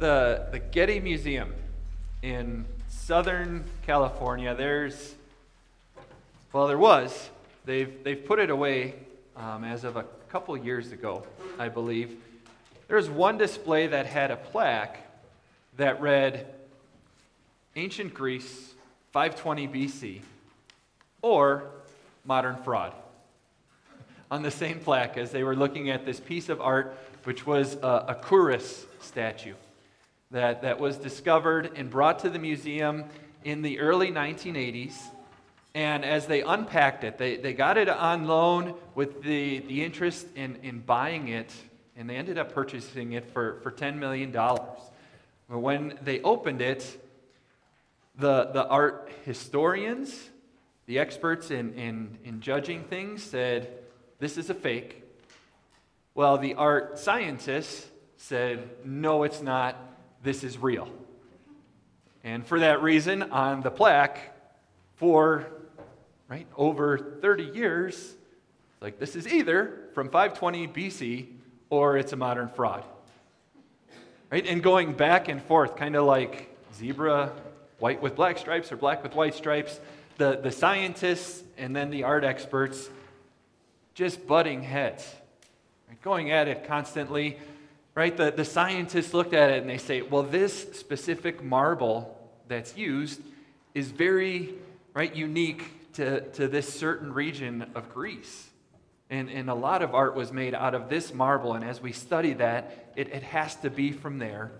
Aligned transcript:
the, 0.00 0.46
the 0.50 0.58
Getty 0.58 0.98
Museum 0.98 1.54
in 2.22 2.64
Southern 2.88 3.64
California, 3.82 4.54
there's, 4.54 5.14
well, 6.54 6.66
there 6.66 6.78
was, 6.78 7.28
they've, 7.66 8.02
they've 8.02 8.24
put 8.24 8.38
it 8.38 8.48
away 8.48 8.94
um, 9.36 9.62
as 9.62 9.84
of 9.84 9.96
a 9.96 10.04
couple 10.30 10.56
years 10.56 10.90
ago, 10.90 11.24
I 11.58 11.68
believe. 11.68 12.16
There 12.88 12.96
was 12.96 13.10
one 13.10 13.36
display 13.36 13.88
that 13.88 14.06
had 14.06 14.30
a 14.30 14.36
plaque 14.36 15.06
that 15.76 16.00
read 16.00 16.46
Ancient 17.76 18.14
Greece, 18.14 18.72
520 19.12 19.68
BC, 19.68 20.20
or 21.20 21.64
Modern 22.24 22.56
Fraud 22.56 22.94
on 24.30 24.42
the 24.42 24.50
same 24.50 24.80
plaque 24.80 25.18
as 25.18 25.30
they 25.30 25.44
were 25.44 25.54
looking 25.54 25.90
at 25.90 26.06
this 26.06 26.20
piece 26.20 26.48
of 26.48 26.58
art, 26.58 26.96
which 27.24 27.46
was 27.46 27.74
a, 27.74 28.06
a 28.08 28.14
Kouros 28.14 28.86
statue 29.02 29.54
that, 30.30 30.62
that 30.62 30.78
was 30.78 30.96
discovered 30.96 31.72
and 31.76 31.90
brought 31.90 32.20
to 32.20 32.30
the 32.30 32.38
museum 32.38 33.04
in 33.44 33.62
the 33.62 33.80
early 33.80 34.12
1980s. 34.12 34.96
And 35.74 36.04
as 36.04 36.26
they 36.26 36.42
unpacked 36.42 37.04
it, 37.04 37.18
they, 37.18 37.36
they 37.36 37.52
got 37.52 37.78
it 37.78 37.88
on 37.88 38.26
loan 38.26 38.74
with 38.94 39.22
the, 39.22 39.60
the 39.60 39.84
interest 39.84 40.26
in, 40.34 40.56
in 40.62 40.80
buying 40.80 41.28
it, 41.28 41.52
and 41.96 42.10
they 42.10 42.16
ended 42.16 42.38
up 42.38 42.52
purchasing 42.52 43.12
it 43.12 43.30
for, 43.32 43.60
for 43.62 43.70
$10 43.70 43.96
million. 43.96 44.30
But 44.30 44.78
when 45.48 45.98
they 46.02 46.20
opened 46.22 46.60
it, 46.60 47.00
the, 48.18 48.50
the 48.52 48.66
art 48.66 49.10
historians, 49.24 50.28
the 50.86 50.98
experts 50.98 51.50
in, 51.50 51.74
in, 51.74 52.18
in 52.24 52.40
judging 52.40 52.84
things, 52.84 53.22
said, 53.22 53.68
This 54.18 54.36
is 54.38 54.50
a 54.50 54.54
fake. 54.54 55.04
Well, 56.14 56.38
the 56.38 56.54
art 56.54 56.98
scientists 56.98 57.86
said, 58.16 58.68
No, 58.84 59.22
it's 59.22 59.40
not. 59.40 59.76
This 60.22 60.44
is 60.44 60.58
real. 60.58 60.88
And 62.22 62.46
for 62.46 62.60
that 62.60 62.82
reason, 62.82 63.22
on 63.22 63.62
the 63.62 63.70
plaque, 63.70 64.36
for 64.96 65.46
right 66.28 66.46
over 66.56 66.98
30 67.22 67.44
years, 67.44 68.14
like 68.80 68.98
this 68.98 69.16
is 69.16 69.26
either 69.26 69.88
from 69.94 70.10
520 70.10 70.68
BC 70.68 71.26
or 71.70 71.96
it's 71.96 72.12
a 72.12 72.16
modern 72.16 72.48
fraud. 72.48 72.84
Right? 74.30 74.46
And 74.46 74.62
going 74.62 74.92
back 74.92 75.28
and 75.28 75.42
forth, 75.42 75.76
kind 75.76 75.96
of 75.96 76.04
like 76.04 76.54
zebra, 76.74 77.32
white 77.78 78.02
with 78.02 78.14
black 78.14 78.38
stripes 78.38 78.70
or 78.70 78.76
black 78.76 79.02
with 79.02 79.14
white 79.14 79.34
stripes, 79.34 79.80
the, 80.18 80.38
the 80.42 80.50
scientists 80.50 81.42
and 81.56 81.74
then 81.74 81.90
the 81.90 82.04
art 82.04 82.24
experts 82.24 82.90
just 83.94 84.26
butting 84.26 84.62
heads, 84.62 85.06
right? 85.88 86.00
going 86.02 86.30
at 86.30 86.46
it 86.46 86.66
constantly 86.66 87.38
right? 87.94 88.16
The, 88.16 88.30
the 88.30 88.44
scientists 88.44 89.12
looked 89.12 89.34
at 89.34 89.50
it 89.50 89.60
and 89.60 89.70
they 89.70 89.78
say, 89.78 90.02
well, 90.02 90.22
this 90.22 90.72
specific 90.78 91.42
marble 91.42 92.16
that's 92.48 92.76
used 92.76 93.20
is 93.74 93.90
very, 93.90 94.54
right, 94.94 95.14
unique 95.14 95.92
to, 95.94 96.20
to 96.32 96.48
this 96.48 96.72
certain 96.72 97.12
region 97.12 97.70
of 97.74 97.92
Greece. 97.92 98.48
And, 99.08 99.28
and 99.28 99.50
a 99.50 99.54
lot 99.54 99.82
of 99.82 99.94
art 99.94 100.14
was 100.14 100.32
made 100.32 100.54
out 100.54 100.74
of 100.74 100.88
this 100.88 101.12
marble, 101.12 101.54
and 101.54 101.64
as 101.64 101.80
we 101.80 101.90
study 101.92 102.32
that, 102.34 102.92
it, 102.94 103.08
it 103.08 103.24
has 103.24 103.56
to 103.56 103.70
be 103.70 103.90
from 103.90 104.18
there. 104.18 104.52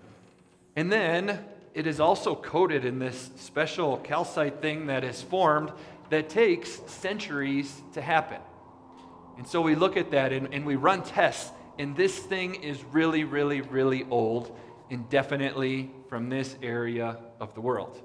And 0.75 0.91
then 0.91 1.39
it 1.73 1.87
is 1.87 2.01
also 2.01 2.35
coated 2.35 2.83
in 2.83 2.99
this 2.99 3.29
special 3.37 3.97
calcite 3.97 4.61
thing 4.61 4.87
that 4.87 5.05
is 5.05 5.21
formed 5.21 5.71
that 6.09 6.27
takes 6.27 6.81
centuries 6.87 7.81
to 7.93 8.01
happen. 8.01 8.39
And 9.37 9.47
so 9.47 9.61
we 9.61 9.75
look 9.75 9.95
at 9.95 10.11
that 10.11 10.33
and, 10.33 10.53
and 10.53 10.65
we 10.65 10.75
run 10.75 11.03
tests 11.03 11.51
and 11.77 11.95
this 11.95 12.17
thing 12.17 12.55
is 12.55 12.83
really, 12.83 13.23
really, 13.23 13.61
really 13.61 14.05
old, 14.09 14.57
indefinitely 14.89 15.91
from 16.09 16.29
this 16.29 16.55
area 16.61 17.17
of 17.39 17.53
the 17.53 17.61
world. 17.61 18.01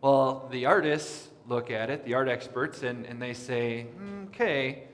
Well, 0.00 0.48
the 0.50 0.66
artists 0.66 1.28
look 1.48 1.70
at 1.70 1.90
it, 1.90 2.04
the 2.04 2.14
art 2.14 2.28
experts, 2.28 2.82
and, 2.82 3.06
and 3.06 3.20
they 3.20 3.32
say, 3.32 3.86
okay, 4.26 4.84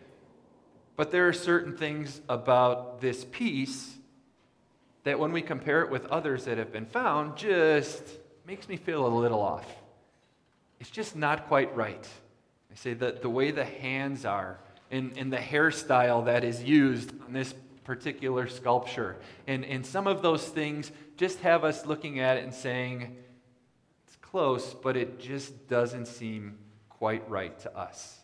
but 0.96 1.10
there 1.10 1.26
are 1.28 1.32
certain 1.32 1.76
things 1.76 2.20
about 2.28 3.00
this 3.00 3.24
piece 3.24 3.96
that 5.04 5.18
when 5.18 5.32
we 5.32 5.42
compare 5.42 5.82
it 5.82 5.90
with 5.90 6.06
others 6.06 6.44
that 6.44 6.58
have 6.58 6.72
been 6.72 6.86
found, 6.86 7.36
just 7.36 8.02
makes 8.46 8.68
me 8.68 8.76
feel 8.76 9.06
a 9.06 9.08
little 9.08 9.40
off. 9.40 9.66
It's 10.78 10.90
just 10.90 11.16
not 11.16 11.48
quite 11.48 11.74
right. 11.74 12.06
I 12.70 12.74
say 12.74 12.94
that 12.94 13.22
the 13.22 13.30
way 13.30 13.50
the 13.50 13.64
hands 13.64 14.24
are, 14.24 14.58
in, 14.92 15.30
the 15.30 15.38
hairstyle 15.38 16.26
that 16.26 16.44
is 16.44 16.62
used 16.62 17.12
on 17.24 17.32
this 17.32 17.54
particular 17.84 18.46
sculpture. 18.46 19.16
And, 19.46 19.64
and 19.64 19.84
some 19.84 20.06
of 20.06 20.22
those 20.22 20.46
things 20.46 20.92
just 21.16 21.40
have 21.40 21.64
us 21.64 21.86
looking 21.86 22.20
at 22.20 22.36
it 22.36 22.44
and 22.44 22.54
saying, 22.54 23.16
it's 24.06 24.16
close, 24.16 24.74
but 24.74 24.96
it 24.96 25.18
just 25.18 25.68
doesn't 25.68 26.06
seem 26.06 26.58
quite 26.90 27.28
right 27.28 27.58
to 27.60 27.76
us. 27.76 28.18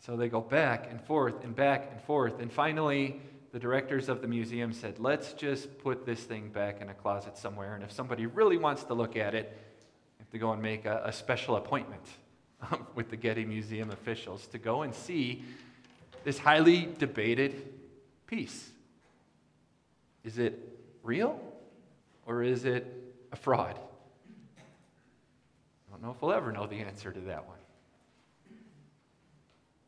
So 0.00 0.16
they 0.16 0.28
go 0.28 0.40
back 0.40 0.88
and 0.90 1.00
forth 1.00 1.42
and 1.42 1.56
back 1.56 1.88
and 1.90 2.00
forth. 2.02 2.38
And 2.38 2.52
finally, 2.52 3.20
the 3.52 3.58
directors 3.58 4.08
of 4.08 4.20
the 4.20 4.28
museum 4.28 4.72
said, 4.72 5.00
let's 5.00 5.32
just 5.32 5.78
put 5.78 6.04
this 6.04 6.22
thing 6.22 6.50
back 6.50 6.80
in 6.82 6.90
a 6.90 6.94
closet 6.94 7.38
somewhere. 7.38 7.74
And 7.74 7.82
if 7.82 7.90
somebody 7.90 8.26
really 8.26 8.58
wants 8.58 8.84
to 8.84 8.94
look 8.94 9.16
at 9.16 9.34
it, 9.34 9.48
they 10.18 10.22
have 10.22 10.30
to 10.30 10.38
go 10.38 10.52
and 10.52 10.62
make 10.62 10.84
a, 10.84 11.02
a 11.06 11.12
special 11.12 11.56
appointment 11.56 12.04
Um, 12.62 12.86
with 12.94 13.10
the 13.10 13.16
Getty 13.16 13.44
Museum 13.44 13.90
officials 13.90 14.46
to 14.48 14.58
go 14.58 14.82
and 14.82 14.94
see 14.94 15.44
this 16.24 16.38
highly 16.38 16.88
debated 16.98 17.72
piece. 18.26 18.70
Is 20.24 20.38
it 20.38 20.58
real 21.02 21.38
or 22.24 22.42
is 22.42 22.64
it 22.64 22.86
a 23.30 23.36
fraud? 23.36 23.78
I 24.58 25.90
don't 25.90 26.02
know 26.02 26.10
if 26.10 26.20
we'll 26.20 26.32
ever 26.32 26.50
know 26.50 26.66
the 26.66 26.80
answer 26.80 27.12
to 27.12 27.20
that 27.20 27.46
one. 27.46 27.58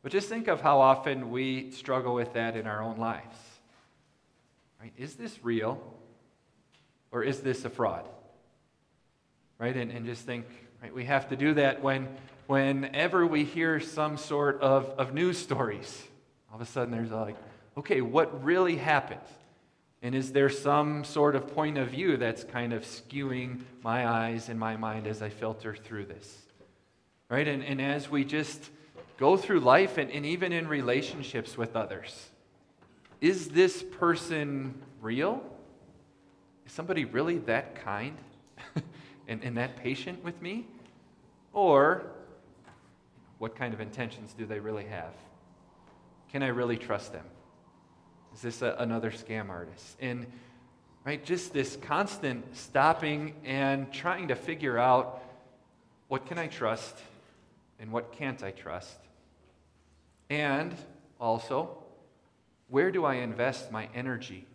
But 0.01 0.11
just 0.11 0.29
think 0.29 0.47
of 0.47 0.61
how 0.61 0.79
often 0.79 1.29
we 1.29 1.71
struggle 1.71 2.13
with 2.13 2.33
that 2.33 2.55
in 2.55 2.67
our 2.67 2.81
own 2.81 2.97
lives. 2.97 3.35
Right? 4.79 4.93
Is 4.97 5.15
this 5.15 5.37
real 5.43 5.81
or 7.11 7.23
is 7.23 7.41
this 7.41 7.65
a 7.65 7.69
fraud? 7.69 8.07
Right? 9.57 9.75
And, 9.75 9.91
and 9.91 10.05
just 10.05 10.25
think, 10.25 10.45
right, 10.81 10.93
we 10.93 11.03
have 11.03 11.27
to 11.29 11.35
do 11.35 11.53
that 11.55 11.81
when 11.81 12.07
whenever 12.49 13.27
we 13.27 13.43
hear 13.43 13.79
some 13.79 14.17
sort 14.17 14.59
of, 14.59 14.89
of 14.97 15.13
news 15.13 15.37
stories, 15.37 16.03
all 16.49 16.55
of 16.55 16.61
a 16.61 16.65
sudden 16.65 16.89
there's 16.91 17.11
like, 17.11 17.35
okay, 17.77 18.01
what 18.01 18.43
really 18.43 18.75
happened? 18.75 19.21
And 20.01 20.15
is 20.15 20.31
there 20.31 20.49
some 20.49 21.03
sort 21.03 21.35
of 21.35 21.53
point 21.53 21.77
of 21.77 21.89
view 21.89 22.17
that's 22.17 22.43
kind 22.43 22.73
of 22.73 22.81
skewing 22.81 23.59
my 23.83 24.07
eyes 24.07 24.49
and 24.49 24.59
my 24.59 24.77
mind 24.77 25.05
as 25.05 25.21
I 25.21 25.29
filter 25.29 25.75
through 25.75 26.05
this? 26.05 26.39
Right? 27.29 27.47
And, 27.47 27.63
and 27.63 27.79
as 27.79 28.09
we 28.09 28.25
just 28.25 28.71
go 29.19 29.37
through 29.37 29.59
life 29.59 29.99
and, 29.99 30.09
and 30.09 30.25
even 30.25 30.51
in 30.51 30.67
relationships 30.67 31.55
with 31.55 31.75
others, 31.75 32.29
is 33.21 33.49
this 33.49 33.83
person 33.83 34.73
real? 35.01 35.43
Is 36.65 36.71
somebody 36.71 37.05
really 37.05 37.37
that 37.37 37.75
kind 37.75 38.17
and, 39.27 39.43
and 39.43 39.55
that 39.57 39.77
patient 39.77 40.23
with 40.23 40.41
me? 40.41 40.65
Or 41.53 42.07
what 43.39 43.55
kind 43.55 43.73
of 43.73 43.81
intentions 43.81 44.33
do 44.37 44.45
they 44.45 44.59
really 44.59 44.85
have? 44.85 45.13
Can 46.31 46.43
I 46.43 46.47
really 46.47 46.77
trust 46.77 47.11
them? 47.11 47.25
Is 48.33 48.41
this 48.41 48.61
a, 48.61 48.75
another 48.77 49.09
scam 49.09 49.49
artist? 49.49 49.97
And 49.99 50.27
right, 51.05 51.23
just 51.23 51.53
this 51.53 51.77
constant 51.81 52.55
stopping 52.55 53.33
and 53.43 53.91
trying 53.91 54.27
to 54.27 54.35
figure 54.35 54.77
out 54.77 55.23
what 56.07 56.25
can 56.25 56.37
I 56.37 56.47
trust 56.47 56.95
and 57.79 57.91
what 57.91 58.11
can't 58.11 58.43
I 58.43 58.51
trust? 58.51 58.97
And 60.29 60.75
also, 61.19 61.77
where 62.67 62.91
do 62.91 63.05
I 63.05 63.15
invest 63.15 63.71
my 63.71 63.87
energy? 63.95 64.45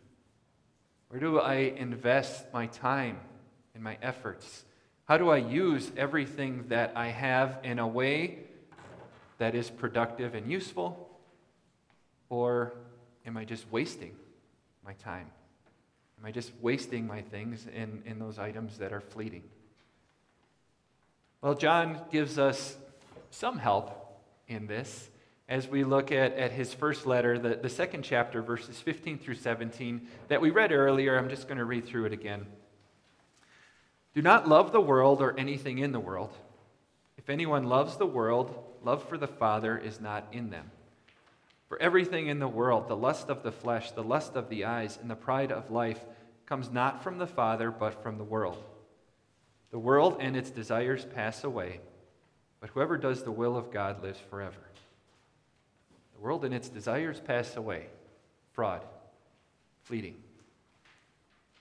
Where 1.09 1.21
do 1.21 1.41
I 1.41 1.55
invest 1.55 2.53
my 2.53 2.67
time 2.67 3.19
and 3.75 3.83
my 3.83 3.97
efforts? 4.03 4.65
How 5.07 5.19
do 5.19 5.31
I 5.31 5.39
use 5.39 5.91
everything 5.97 6.67
that 6.69 6.93
I 6.97 7.09
have 7.09 7.59
in 7.63 7.79
a 7.79 7.87
way 7.87 8.39
that 9.39 9.55
is 9.55 9.71
productive 9.71 10.35
and 10.35 10.51
useful? 10.51 11.11
Or 12.29 12.75
am 13.27 13.37
I 13.37 13.45
just 13.45 13.71
wasting 13.71 14.15
my 14.85 14.95
time? 14.95 15.31
Am 16.19 16.27
I 16.27 16.31
just 16.31 16.53
wasting 16.61 17.07
my 17.07 17.23
things 17.23 17.67
in, 17.67 18.03
in 18.07 18.19
those 18.19 18.39
items 18.39 18.79
that 18.79 18.93
are 18.93 19.01
fleeting? 19.01 19.43
Well, 21.43 21.55
John 21.55 22.01
gives 22.11 22.39
us 22.39 22.77
some 23.31 23.59
help 23.59 24.23
in 24.49 24.67
this 24.67 25.11
as 25.49 25.69
we 25.69 25.85
look 25.85 26.11
at, 26.11 26.33
at 26.35 26.53
his 26.53 26.73
first 26.73 27.05
letter, 27.05 27.39
the, 27.39 27.57
the 27.57 27.69
second 27.69 28.03
chapter, 28.03 28.41
verses 28.41 28.81
15 28.81 29.19
through 29.19 29.35
17, 29.35 30.09
that 30.29 30.41
we 30.41 30.51
read 30.51 30.73
earlier. 30.73 31.19
I'm 31.19 31.29
just 31.29 31.47
going 31.47 31.59
to 31.59 31.65
read 31.65 31.85
through 31.85 32.07
it 32.07 32.13
again. 32.13 32.47
Do 34.15 34.23
not 34.23 34.49
love 34.49 34.73
the 34.73 34.81
world 34.81 35.21
or 35.21 35.39
anything 35.39 35.79
in 35.79 35.93
the 35.93 36.01
world. 36.01 36.33
If 37.19 37.29
anyone 37.29 37.65
loves 37.65 37.97
the 37.97 38.07
world, 38.07 38.57
love 38.85 39.09
for 39.09 39.19
the 39.19 39.27
Father 39.27 39.77
is 39.79 40.01
not 40.01 40.27
in 40.33 40.51
them. 40.51 40.71
For 41.69 41.81
everything 41.81 42.29
in 42.29 42.39
the 42.39 42.49
world, 42.49 42.89
the 42.89 42.97
lust 42.97 43.29
of 43.29 43.43
the 43.43 43.53
flesh, 43.53 43.91
the 43.93 44.03
lust 44.03 44.37
of 44.37 44.49
the 44.49 44.65
eyes, 44.65 44.99
and 45.01 45.11
the 45.11 45.17
pride 45.17 45.51
of 45.51 45.71
life, 45.71 46.01
comes 46.47 46.71
not 46.71 47.03
from 47.03 47.19
the 47.19 47.27
Father, 47.27 47.71
but 47.71 48.03
from 48.03 48.19
the 48.19 48.25
world. 48.25 48.63
The 49.71 49.79
world 49.79 50.19
and 50.21 50.37
its 50.37 50.51
desires 50.51 51.05
pass 51.05 51.43
away, 51.43 51.81
but 52.61 52.71
whoever 52.71 52.97
does 52.97 53.23
the 53.23 53.33
will 53.33 53.57
of 53.57 53.73
God 53.73 54.03
lives 54.03 54.21
forever. 54.31 54.61
The 56.15 56.21
world 56.21 56.45
and 56.45 56.55
its 56.55 56.69
desires 56.69 57.21
pass 57.21 57.57
away. 57.57 57.87
Fraud, 58.53 58.83
fleeting. 59.83 60.15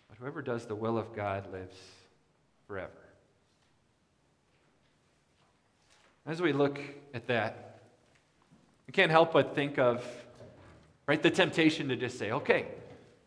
But 0.09 0.19
whoever 0.19 0.41
does 0.43 0.65
the 0.65 0.75
will 0.75 0.97
of 0.97 1.15
God 1.15 1.51
lives 1.51 1.75
forever. 2.67 3.02
As 6.25 6.41
we 6.41 6.53
look 6.53 6.79
at 7.13 7.27
that, 7.27 7.81
we 8.87 8.93
can't 8.93 9.11
help 9.11 9.33
but 9.33 9.55
think 9.55 9.77
of, 9.77 10.05
right, 11.05 11.21
the 11.21 11.29
temptation 11.29 11.89
to 11.89 11.97
just 11.97 12.17
say, 12.17 12.31
okay, 12.31 12.67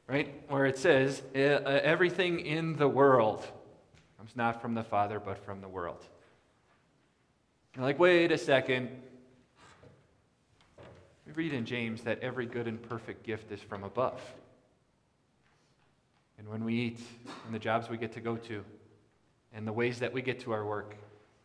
right, 0.06 0.32
where 0.48 0.64
it 0.64 0.78
says, 0.78 1.22
uh, 1.34 1.38
everything 1.38 2.40
in 2.40 2.76
the 2.76 2.88
world 2.88 3.46
comes 4.16 4.34
not 4.34 4.62
from 4.62 4.74
the 4.74 4.82
Father, 4.82 5.20
but 5.20 5.44
from 5.44 5.60
the 5.60 5.68
world. 5.68 6.02
Like, 7.76 7.98
wait 7.98 8.32
a 8.32 8.38
second. 8.38 8.88
We 11.26 11.32
read 11.32 11.52
in 11.52 11.66
James 11.66 12.00
that 12.02 12.20
every 12.20 12.46
good 12.46 12.66
and 12.66 12.82
perfect 12.82 13.26
gift 13.26 13.52
is 13.52 13.60
from 13.60 13.84
above. 13.84 14.18
And 16.38 16.48
when 16.48 16.64
we 16.64 16.74
eat, 16.74 17.00
and 17.44 17.54
the 17.54 17.58
jobs 17.58 17.90
we 17.90 17.98
get 17.98 18.12
to 18.12 18.20
go 18.20 18.36
to, 18.36 18.64
and 19.52 19.66
the 19.66 19.72
ways 19.72 19.98
that 19.98 20.14
we 20.14 20.22
get 20.22 20.40
to 20.40 20.52
our 20.52 20.64
work, 20.64 20.96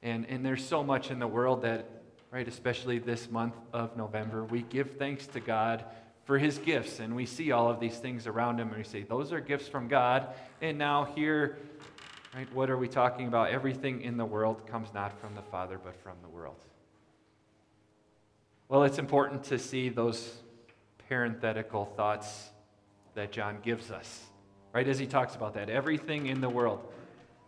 and, 0.03 0.25
and 0.27 0.45
there's 0.45 0.65
so 0.65 0.83
much 0.83 1.12
in 1.12 1.19
the 1.19 1.27
world 1.27 1.62
that, 1.62 1.88
right, 2.31 2.48
especially 2.48 3.00
this 3.00 3.30
month 3.30 3.56
of 3.74 3.95
November, 3.95 4.44
we 4.45 4.63
give 4.63 4.98
thanks 4.98 5.27
to 5.27 5.39
God 5.39 5.83
for 6.24 6.38
his 6.38 6.57
gifts. 6.57 7.00
And 7.00 7.15
we 7.15 7.25
see 7.25 7.51
all 7.51 7.69
of 7.69 7.80
these 7.80 7.98
things 7.98 8.27
around 8.27 8.59
him, 8.59 8.69
and 8.69 8.77
we 8.77 8.83
say, 8.83 9.03
those 9.03 9.31
are 9.31 9.39
gifts 9.39 9.68
from 9.68 9.88
God. 9.88 10.27
And 10.62 10.77
now 10.77 11.06
here, 11.15 11.57
right, 12.33 12.51
what 12.53 12.69
are 12.69 12.77
we 12.77 12.88
talking 12.88 13.27
about? 13.27 13.50
Everything 13.50 14.01
in 14.01 14.18
the 14.18 14.25
world 14.25 14.65
comes 14.68 14.94
not 14.94 15.19
from 15.19 15.36
the 15.36 15.42
Father, 15.42 15.80
but 15.83 15.95
from 16.01 16.15
the 16.21 16.30
world. 16.30 16.63
Well, 18.69 18.83
it's 18.83 19.00
important 19.00 19.44
to 19.45 19.59
see 19.59 19.89
those 19.89 20.33
parenthetical 21.09 21.86
thoughts 21.97 22.50
that 23.15 23.33
John 23.33 23.57
gives 23.62 23.92
us, 23.92 24.24
right, 24.71 24.88
as 24.88 24.97
he 24.97 25.06
talks 25.06 25.36
about 25.36 25.56
that. 25.56 25.69
Everything 25.69 26.27
in 26.27 26.39
the 26.39 26.47
world, 26.47 26.80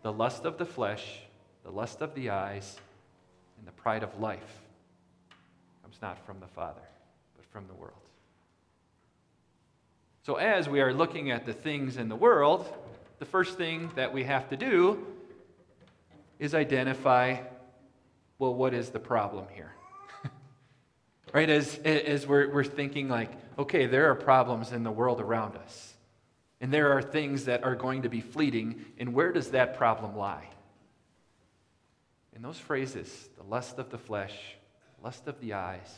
the 0.01 0.11
lust 0.11 0.43
of 0.43 0.57
the 0.57 0.65
flesh, 0.65 1.21
the 1.63 1.71
lust 1.71 2.01
of 2.01 2.13
the 2.15 2.29
eyes, 2.29 2.77
and 3.57 3.67
the 3.67 3.71
pride 3.71 4.03
of 4.03 4.19
life 4.19 4.61
comes 5.81 5.97
not 6.01 6.25
from 6.25 6.39
the 6.39 6.47
Father, 6.47 6.81
but 7.35 7.45
from 7.45 7.67
the 7.67 7.73
world. 7.73 7.93
So, 10.23 10.35
as 10.35 10.69
we 10.69 10.81
are 10.81 10.93
looking 10.93 11.31
at 11.31 11.45
the 11.45 11.53
things 11.53 11.97
in 11.97 12.09
the 12.09 12.15
world, 12.15 12.71
the 13.19 13.25
first 13.25 13.57
thing 13.57 13.91
that 13.95 14.13
we 14.13 14.23
have 14.23 14.49
to 14.49 14.57
do 14.57 15.05
is 16.39 16.55
identify 16.55 17.37
well, 18.43 18.53
what 18.53 18.73
is 18.73 18.89
the 18.89 18.99
problem 18.99 19.45
here? 19.53 19.71
right? 21.33 21.49
As, 21.49 21.77
as 21.77 22.27
we're, 22.27 22.49
we're 22.49 22.65
thinking, 22.65 23.07
like, 23.07 23.31
okay, 23.57 23.85
there 23.85 24.11
are 24.11 24.15
problems 24.15 24.73
in 24.73 24.83
the 24.83 24.91
world 24.91 25.21
around 25.21 25.55
us, 25.55 25.93
and 26.59 26.73
there 26.73 26.91
are 26.91 27.01
things 27.01 27.45
that 27.45 27.63
are 27.63 27.75
going 27.75 28.01
to 28.01 28.09
be 28.09 28.19
fleeting, 28.19 28.83
and 28.97 29.13
where 29.13 29.31
does 29.31 29.51
that 29.51 29.77
problem 29.77 30.17
lie? 30.17 30.49
In 32.35 32.41
those 32.41 32.57
phrases, 32.57 33.29
the 33.37 33.43
lust 33.43 33.77
of 33.77 33.89
the 33.89 33.97
flesh, 33.97 34.33
lust 35.03 35.27
of 35.27 35.39
the 35.39 35.53
eyes, 35.53 35.93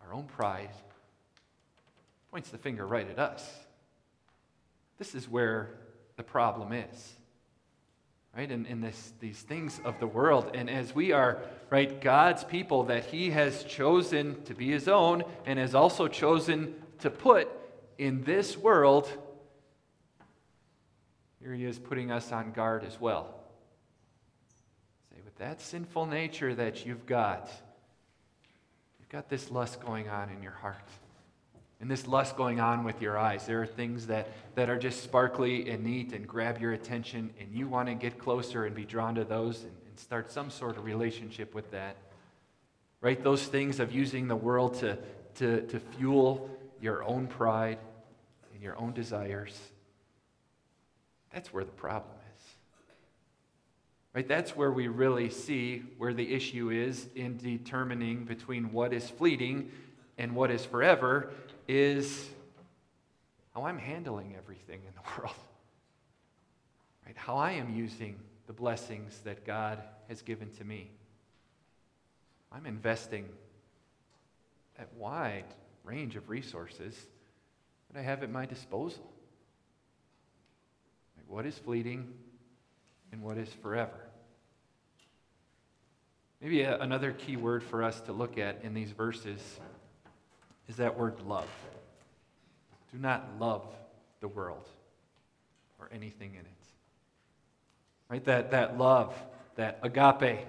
our 0.00 0.14
own 0.14 0.24
pride, 0.24 0.70
points 2.30 2.48
the 2.48 2.58
finger 2.58 2.86
right 2.86 3.08
at 3.08 3.18
us. 3.18 3.48
This 4.98 5.14
is 5.14 5.28
where 5.28 5.70
the 6.16 6.22
problem 6.22 6.72
is. 6.72 7.12
Right? 8.34 8.50
And 8.50 8.66
in 8.66 8.80
this, 8.80 9.12
these 9.20 9.38
things 9.40 9.78
of 9.84 10.00
the 10.00 10.06
world. 10.06 10.52
And 10.54 10.70
as 10.70 10.94
we 10.94 11.12
are, 11.12 11.42
right, 11.68 12.00
God's 12.00 12.44
people 12.44 12.84
that 12.84 13.04
He 13.04 13.30
has 13.30 13.64
chosen 13.64 14.42
to 14.44 14.54
be 14.54 14.70
His 14.70 14.88
own 14.88 15.24
and 15.44 15.58
has 15.58 15.74
also 15.74 16.08
chosen 16.08 16.74
to 17.00 17.10
put 17.10 17.50
in 17.98 18.24
this 18.24 18.56
world, 18.56 19.10
here 21.42 21.52
He 21.52 21.66
is 21.66 21.78
putting 21.78 22.10
us 22.10 22.32
on 22.32 22.52
guard 22.52 22.84
as 22.84 22.98
well 22.98 23.41
that 25.42 25.60
sinful 25.60 26.06
nature 26.06 26.54
that 26.54 26.86
you've 26.86 27.04
got, 27.04 27.50
you've 29.00 29.08
got 29.08 29.28
this 29.28 29.50
lust 29.50 29.80
going 29.80 30.08
on 30.08 30.30
in 30.30 30.40
your 30.40 30.52
heart. 30.52 30.88
And 31.80 31.90
this 31.90 32.06
lust 32.06 32.36
going 32.36 32.60
on 32.60 32.84
with 32.84 33.02
your 33.02 33.18
eyes. 33.18 33.44
There 33.44 33.60
are 33.60 33.66
things 33.66 34.06
that, 34.06 34.28
that 34.54 34.70
are 34.70 34.78
just 34.78 35.02
sparkly 35.02 35.68
and 35.68 35.82
neat 35.82 36.12
and 36.12 36.28
grab 36.28 36.60
your 36.60 36.74
attention, 36.74 37.30
and 37.40 37.52
you 37.52 37.66
want 37.66 37.88
to 37.88 37.94
get 37.96 38.20
closer 38.20 38.66
and 38.66 38.76
be 38.76 38.84
drawn 38.84 39.16
to 39.16 39.24
those 39.24 39.64
and, 39.64 39.72
and 39.88 39.98
start 39.98 40.30
some 40.30 40.48
sort 40.48 40.76
of 40.76 40.84
relationship 40.84 41.56
with 41.56 41.68
that. 41.72 41.96
Right? 43.00 43.20
Those 43.20 43.44
things 43.44 43.80
of 43.80 43.90
using 43.90 44.28
the 44.28 44.36
world 44.36 44.74
to, 44.74 44.96
to, 45.38 45.62
to 45.62 45.80
fuel 45.80 46.48
your 46.80 47.02
own 47.02 47.26
pride 47.26 47.78
and 48.54 48.62
your 48.62 48.78
own 48.78 48.92
desires. 48.92 49.58
That's 51.32 51.52
where 51.52 51.64
the 51.64 51.72
problem 51.72 52.21
Right? 54.14 54.28
That's 54.28 54.54
where 54.54 54.70
we 54.70 54.88
really 54.88 55.30
see 55.30 55.82
where 55.96 56.12
the 56.12 56.34
issue 56.34 56.70
is 56.70 57.08
in 57.14 57.38
determining 57.38 58.24
between 58.24 58.72
what 58.72 58.92
is 58.92 59.08
fleeting 59.08 59.70
and 60.18 60.34
what 60.34 60.50
is 60.50 60.64
forever 60.66 61.30
is 61.66 62.28
how 63.54 63.64
I'm 63.64 63.78
handling 63.78 64.34
everything 64.36 64.80
in 64.86 64.92
the 64.94 65.00
world. 65.20 65.34
Right? 67.06 67.16
How 67.16 67.36
I 67.36 67.52
am 67.52 67.74
using 67.74 68.16
the 68.46 68.52
blessings 68.52 69.18
that 69.24 69.46
God 69.46 69.78
has 70.08 70.20
given 70.20 70.50
to 70.58 70.64
me. 70.64 70.90
I'm 72.50 72.66
investing 72.66 73.26
that 74.76 74.92
wide 74.94 75.46
range 75.84 76.16
of 76.16 76.28
resources 76.28 76.94
that 77.90 77.98
I 77.98 78.02
have 78.02 78.22
at 78.22 78.30
my 78.30 78.44
disposal. 78.44 79.10
Right? 81.16 81.24
What 81.28 81.46
is 81.46 81.56
fleeting 81.56 82.12
and 83.12 83.22
what 83.22 83.36
is 83.36 83.48
forever. 83.62 84.08
Maybe 86.40 86.62
a, 86.62 86.78
another 86.80 87.12
key 87.12 87.36
word 87.36 87.62
for 87.62 87.84
us 87.84 88.00
to 88.02 88.12
look 88.12 88.38
at 88.38 88.60
in 88.64 88.74
these 88.74 88.90
verses 88.90 89.40
is 90.68 90.76
that 90.76 90.98
word 90.98 91.20
love. 91.20 91.48
Do 92.92 92.98
not 92.98 93.28
love 93.38 93.64
the 94.20 94.28
world 94.28 94.66
or 95.78 95.88
anything 95.92 96.30
in 96.30 96.40
it. 96.40 96.46
Right? 98.08 98.24
That, 98.24 98.50
that 98.50 98.76
love, 98.78 99.14
that 99.56 99.78
agape, 99.82 100.46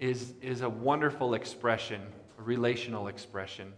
is, 0.00 0.32
is 0.42 0.62
a 0.62 0.68
wonderful 0.68 1.34
expression, 1.34 2.02
a 2.38 2.42
relational 2.42 3.08
expression, 3.08 3.72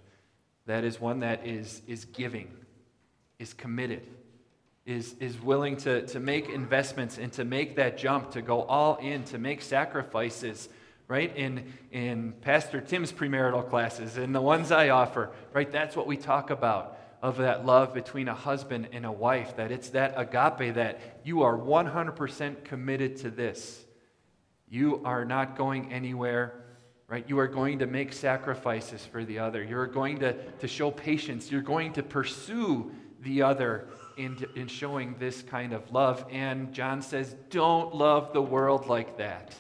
that 0.67 0.85
is 0.85 1.01
one 1.01 1.21
that 1.21 1.47
is, 1.47 1.83
is 1.87 2.05
giving, 2.07 2.51
is 3.39 3.53
committed 3.53 4.03
is, 4.87 5.17
is 5.19 5.41
willing 5.41 5.77
to, 5.79 6.07
to 6.07 6.21
make 6.21 6.49
investments 6.49 7.19
and 7.19 7.33
to 7.33 7.45
make 7.45 7.77
that 7.77 7.99
jump, 7.99 8.31
to 8.31 8.43
go 8.43 8.63
all 8.63 8.97
in, 8.97 9.25
to 9.25 9.39
make 9.39 9.61
sacrifices, 9.61 10.69
right? 11.09 11.37
In, 11.37 11.73
in 11.91 12.33
Pastor 12.41 12.81
Tim's 12.81 13.13
premarital 13.13 13.69
classes 13.69 14.17
and 14.17 14.33
the 14.33 14.41
ones 14.41 14.71
I 14.71 14.91
offer, 14.91 15.31
right? 15.53 15.71
That's 15.71 15.97
what 15.97 16.07
we 16.07 16.17
talk 16.17 16.51
about 16.51 16.99
of 17.21 17.39
that 17.39 17.67
love 17.67 17.93
between 17.93 18.29
a 18.29 18.35
husband 18.35 18.89
and 18.93 19.05
a 19.05 19.11
wife, 19.11 19.57
that 19.57 19.73
it's 19.73 19.91
that 19.91 20.15
agape 20.17 20.75
that 20.77 21.21
you 21.25 21.43
are 21.43 21.59
100% 21.59 22.65
committed 22.65 23.17
to 23.17 23.31
this. 23.31 23.85
You 24.69 25.03
are 25.05 25.25
not 25.25 25.57
going 25.57 25.93
anywhere, 25.93 26.63
right? 27.09 27.25
You 27.29 27.41
are 27.41 27.49
going 27.49 27.81
to 27.81 27.87
make 27.87 28.13
sacrifices 28.13 29.05
for 29.05 29.25
the 29.25 29.41
other. 29.41 29.65
You're 29.65 29.87
going 29.87 30.21
to, 30.21 30.35
to 30.35 30.69
show 30.69 30.93
patience. 30.93 31.51
You're 31.51 31.63
going 31.63 31.95
to 31.95 32.03
pursue 32.05 32.93
the 33.27 33.43
other 33.43 33.89
in, 34.17 34.47
in 34.55 34.69
showing 34.69 35.17
this 35.19 35.43
kind 35.43 35.73
of 35.73 35.93
love. 35.93 36.25
And 36.31 36.73
John 36.73 37.03
says, 37.03 37.35
don't 37.51 37.95
love 37.95 38.33
the 38.33 38.41
world 38.41 38.87
like 38.87 39.19
that. 39.19 39.55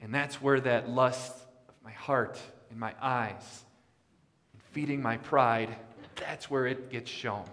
And 0.00 0.12
that's 0.12 0.42
where 0.42 0.60
that 0.60 0.90
lust 0.90 1.32
of 1.68 1.74
my 1.82 1.92
heart 1.92 2.38
and 2.70 2.78
my 2.78 2.92
eyes 3.00 3.64
and 4.52 4.62
feeding 4.72 5.00
my 5.00 5.16
pride, 5.16 5.74
that's 6.16 6.50
where 6.50 6.66
it 6.66 6.90
gets 6.90 7.10
shown. 7.10 7.44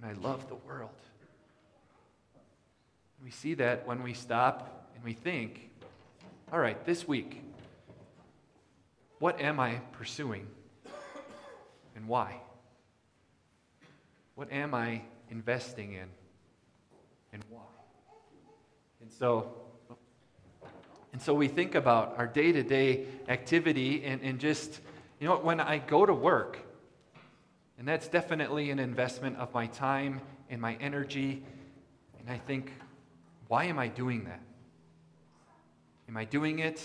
When 0.00 0.10
I 0.10 0.14
love 0.14 0.48
the 0.48 0.56
world. 0.66 0.90
We 3.22 3.30
see 3.30 3.54
that 3.54 3.86
when 3.86 4.02
we 4.02 4.14
stop 4.14 4.88
and 4.96 5.04
we 5.04 5.12
think, 5.12 5.70
all 6.52 6.58
right, 6.58 6.84
this 6.84 7.06
week, 7.06 7.40
what 9.20 9.40
am 9.40 9.60
I 9.60 9.74
pursuing 9.92 10.48
and 11.94 12.08
why? 12.08 12.40
What 14.34 14.52
am 14.52 14.74
I 14.74 15.02
investing 15.30 15.92
in 15.92 16.08
and 17.32 17.44
why? 17.48 17.60
And 19.00 19.10
so, 19.10 19.52
and 21.12 21.20
so 21.20 21.34
we 21.34 21.48
think 21.48 21.74
about 21.74 22.14
our 22.18 22.26
day 22.26 22.52
to 22.52 22.62
day 22.62 23.06
activity 23.28 24.04
and, 24.04 24.22
and 24.22 24.38
just 24.38 24.80
You 25.22 25.28
know, 25.28 25.36
when 25.36 25.60
I 25.60 25.78
go 25.78 26.04
to 26.04 26.12
work, 26.12 26.58
and 27.78 27.86
that's 27.86 28.08
definitely 28.08 28.72
an 28.72 28.80
investment 28.80 29.36
of 29.36 29.54
my 29.54 29.68
time 29.68 30.20
and 30.50 30.60
my 30.60 30.74
energy, 30.80 31.44
and 32.18 32.28
I 32.28 32.38
think, 32.38 32.72
why 33.46 33.66
am 33.66 33.78
I 33.78 33.86
doing 33.86 34.24
that? 34.24 34.40
Am 36.08 36.16
I 36.16 36.24
doing 36.24 36.58
it 36.58 36.84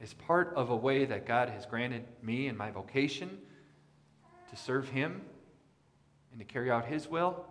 as 0.00 0.14
part 0.14 0.52
of 0.56 0.70
a 0.70 0.74
way 0.74 1.04
that 1.04 1.26
God 1.26 1.48
has 1.48 1.64
granted 1.64 2.02
me 2.22 2.48
and 2.48 2.58
my 2.58 2.72
vocation 2.72 3.38
to 4.50 4.56
serve 4.56 4.88
Him 4.88 5.22
and 6.30 6.38
to 6.38 6.44
carry 6.44 6.70
out 6.70 6.86
His 6.86 7.08
will? 7.08 7.44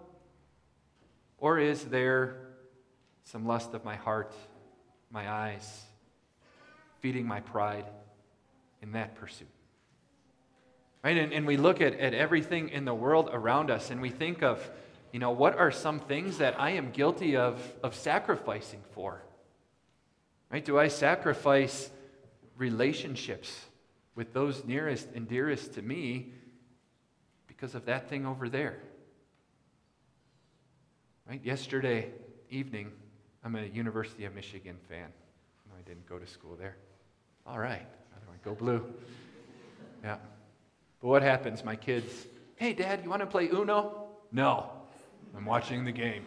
Or 1.37 1.59
is 1.59 1.85
there 1.85 2.35
some 3.23 3.45
lust 3.45 3.73
of 3.73 3.85
my 3.85 3.95
heart, 3.95 4.33
my 5.11 5.29
eyes, 5.29 5.83
feeding 6.99 7.25
my 7.25 7.39
pride 7.39 7.85
in 8.81 8.91
that 8.93 9.15
pursuit? 9.15 9.47
Right? 11.03 11.17
And, 11.17 11.31
and 11.31 11.47
we 11.47 11.57
look 11.57 11.79
at, 11.81 11.93
at 11.93 12.13
everything 12.13 12.69
in 12.69 12.85
the 12.85 12.93
world 12.93 13.29
around 13.31 13.71
us 13.71 13.89
and 13.89 14.01
we 14.01 14.09
think 14.09 14.43
of, 14.43 14.69
you 15.13 15.19
know, 15.19 15.31
what 15.31 15.57
are 15.57 15.71
some 15.71 15.99
things 15.99 16.39
that 16.39 16.59
I 16.59 16.71
am 16.71 16.91
guilty 16.91 17.37
of, 17.37 17.61
of 17.81 17.95
sacrificing 17.95 18.81
for? 18.91 19.21
Right? 20.51 20.63
Do 20.63 20.77
I 20.77 20.89
sacrifice 20.89 21.89
relationships 22.57 23.65
with 24.15 24.33
those 24.33 24.65
nearest 24.65 25.07
and 25.15 25.27
dearest 25.27 25.75
to 25.75 25.81
me 25.81 26.33
because 27.59 27.75
of 27.75 27.85
that 27.85 28.09
thing 28.09 28.25
over 28.25 28.47
there? 28.47 28.77
Right? 31.27 31.43
Yesterday 31.43 32.09
evening, 32.49 32.91
I'm 33.43 33.55
a 33.55 33.63
University 33.63 34.23
of 34.25 34.33
Michigan 34.33 34.77
fan. 34.87 35.09
No, 35.67 35.75
I 35.77 35.81
didn't 35.81 36.07
go 36.07 36.17
to 36.17 36.25
school 36.25 36.55
there. 36.55 36.77
All 37.45 37.59
right. 37.59 37.85
Go 38.45 38.55
blue. 38.55 38.85
Yeah. 40.01 40.15
But 41.01 41.07
what 41.07 41.21
happens? 41.21 41.65
My 41.65 41.75
kids, 41.75 42.25
hey, 42.55 42.71
Dad, 42.71 43.01
you 43.03 43.09
want 43.09 43.21
to 43.21 43.25
play 43.25 43.49
Uno? 43.49 44.07
No. 44.31 44.71
I'm 45.35 45.43
watching 45.45 45.83
the 45.83 45.91
game. 45.91 46.25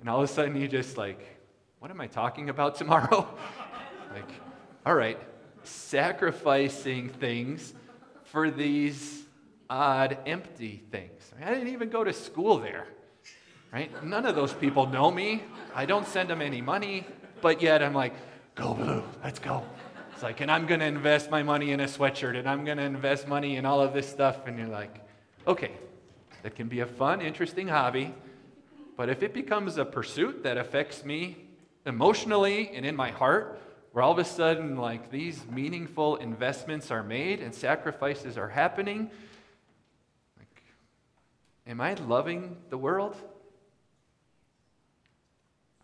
And 0.00 0.10
all 0.10 0.18
of 0.18 0.28
a 0.28 0.32
sudden, 0.32 0.60
you 0.60 0.68
just 0.68 0.98
like, 0.98 1.40
what 1.78 1.90
am 1.90 2.00
I 2.02 2.06
talking 2.06 2.50
about 2.50 2.74
tomorrow? 2.74 3.26
like, 4.14 4.30
all 4.84 4.94
right, 4.94 5.18
sacrificing 5.62 7.08
things 7.08 7.72
for 8.24 8.50
these 8.50 9.24
odd, 9.70 10.18
empty 10.26 10.82
things. 10.90 11.30
I, 11.34 11.40
mean, 11.40 11.48
I 11.48 11.54
didn't 11.54 11.72
even 11.72 11.88
go 11.88 12.04
to 12.04 12.12
school 12.12 12.58
there, 12.58 12.86
right? 13.72 14.04
None 14.04 14.26
of 14.26 14.34
those 14.34 14.52
people 14.52 14.86
know 14.86 15.10
me. 15.10 15.42
I 15.74 15.86
don't 15.86 16.06
send 16.06 16.30
them 16.30 16.42
any 16.42 16.60
money, 16.60 17.06
but 17.40 17.60
yet 17.62 17.82
I'm 17.82 17.94
like, 17.94 18.14
go 18.54 18.74
blue, 18.74 19.04
let's 19.22 19.38
go. 19.38 19.64
It's 20.12 20.22
like, 20.22 20.40
and 20.40 20.50
I'm 20.50 20.66
going 20.66 20.80
to 20.80 20.86
invest 20.86 21.30
my 21.30 21.42
money 21.42 21.70
in 21.70 21.80
a 21.80 21.84
sweatshirt, 21.84 22.36
and 22.36 22.48
I'm 22.48 22.64
going 22.64 22.78
to 22.78 22.84
invest 22.84 23.28
money 23.28 23.56
in 23.56 23.64
all 23.64 23.80
of 23.80 23.92
this 23.92 24.08
stuff. 24.08 24.46
And 24.46 24.58
you're 24.58 24.66
like, 24.66 25.06
okay, 25.46 25.70
that 26.42 26.56
can 26.56 26.66
be 26.66 26.80
a 26.80 26.86
fun, 26.86 27.20
interesting 27.20 27.68
hobby. 27.68 28.12
But 28.96 29.08
if 29.08 29.22
it 29.22 29.32
becomes 29.32 29.76
a 29.76 29.84
pursuit 29.84 30.42
that 30.42 30.56
affects 30.56 31.04
me 31.04 31.36
emotionally 31.86 32.70
and 32.70 32.84
in 32.84 32.96
my 32.96 33.12
heart, 33.12 33.60
where 33.92 34.02
all 34.02 34.10
of 34.10 34.18
a 34.18 34.24
sudden, 34.24 34.76
like, 34.76 35.10
these 35.10 35.46
meaningful 35.46 36.16
investments 36.16 36.90
are 36.90 37.04
made 37.04 37.40
and 37.40 37.54
sacrifices 37.54 38.36
are 38.36 38.48
happening, 38.48 39.10
am 41.68 41.80
I 41.80 41.94
loving 41.94 42.56
the 42.70 42.78
world? 42.78 43.14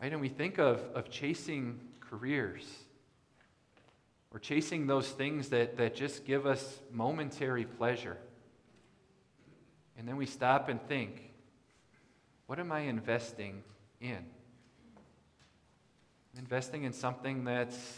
Right? 0.02 0.10
And 0.10 0.20
we 0.20 0.28
think 0.28 0.58
of, 0.58 0.80
of 0.94 1.08
chasing 1.08 1.78
careers 2.00 2.64
we're 4.34 4.40
chasing 4.40 4.88
those 4.88 5.08
things 5.08 5.50
that, 5.50 5.76
that 5.76 5.94
just 5.94 6.24
give 6.24 6.44
us 6.44 6.80
momentary 6.90 7.64
pleasure. 7.64 8.16
And 9.96 10.08
then 10.08 10.16
we 10.16 10.26
stop 10.26 10.68
and 10.68 10.82
think 10.88 11.30
what 12.46 12.58
am 12.58 12.72
I 12.72 12.80
investing 12.80 13.62
in? 14.00 14.18
Investing 16.36 16.82
in 16.82 16.92
something 16.92 17.44
that's 17.44 17.96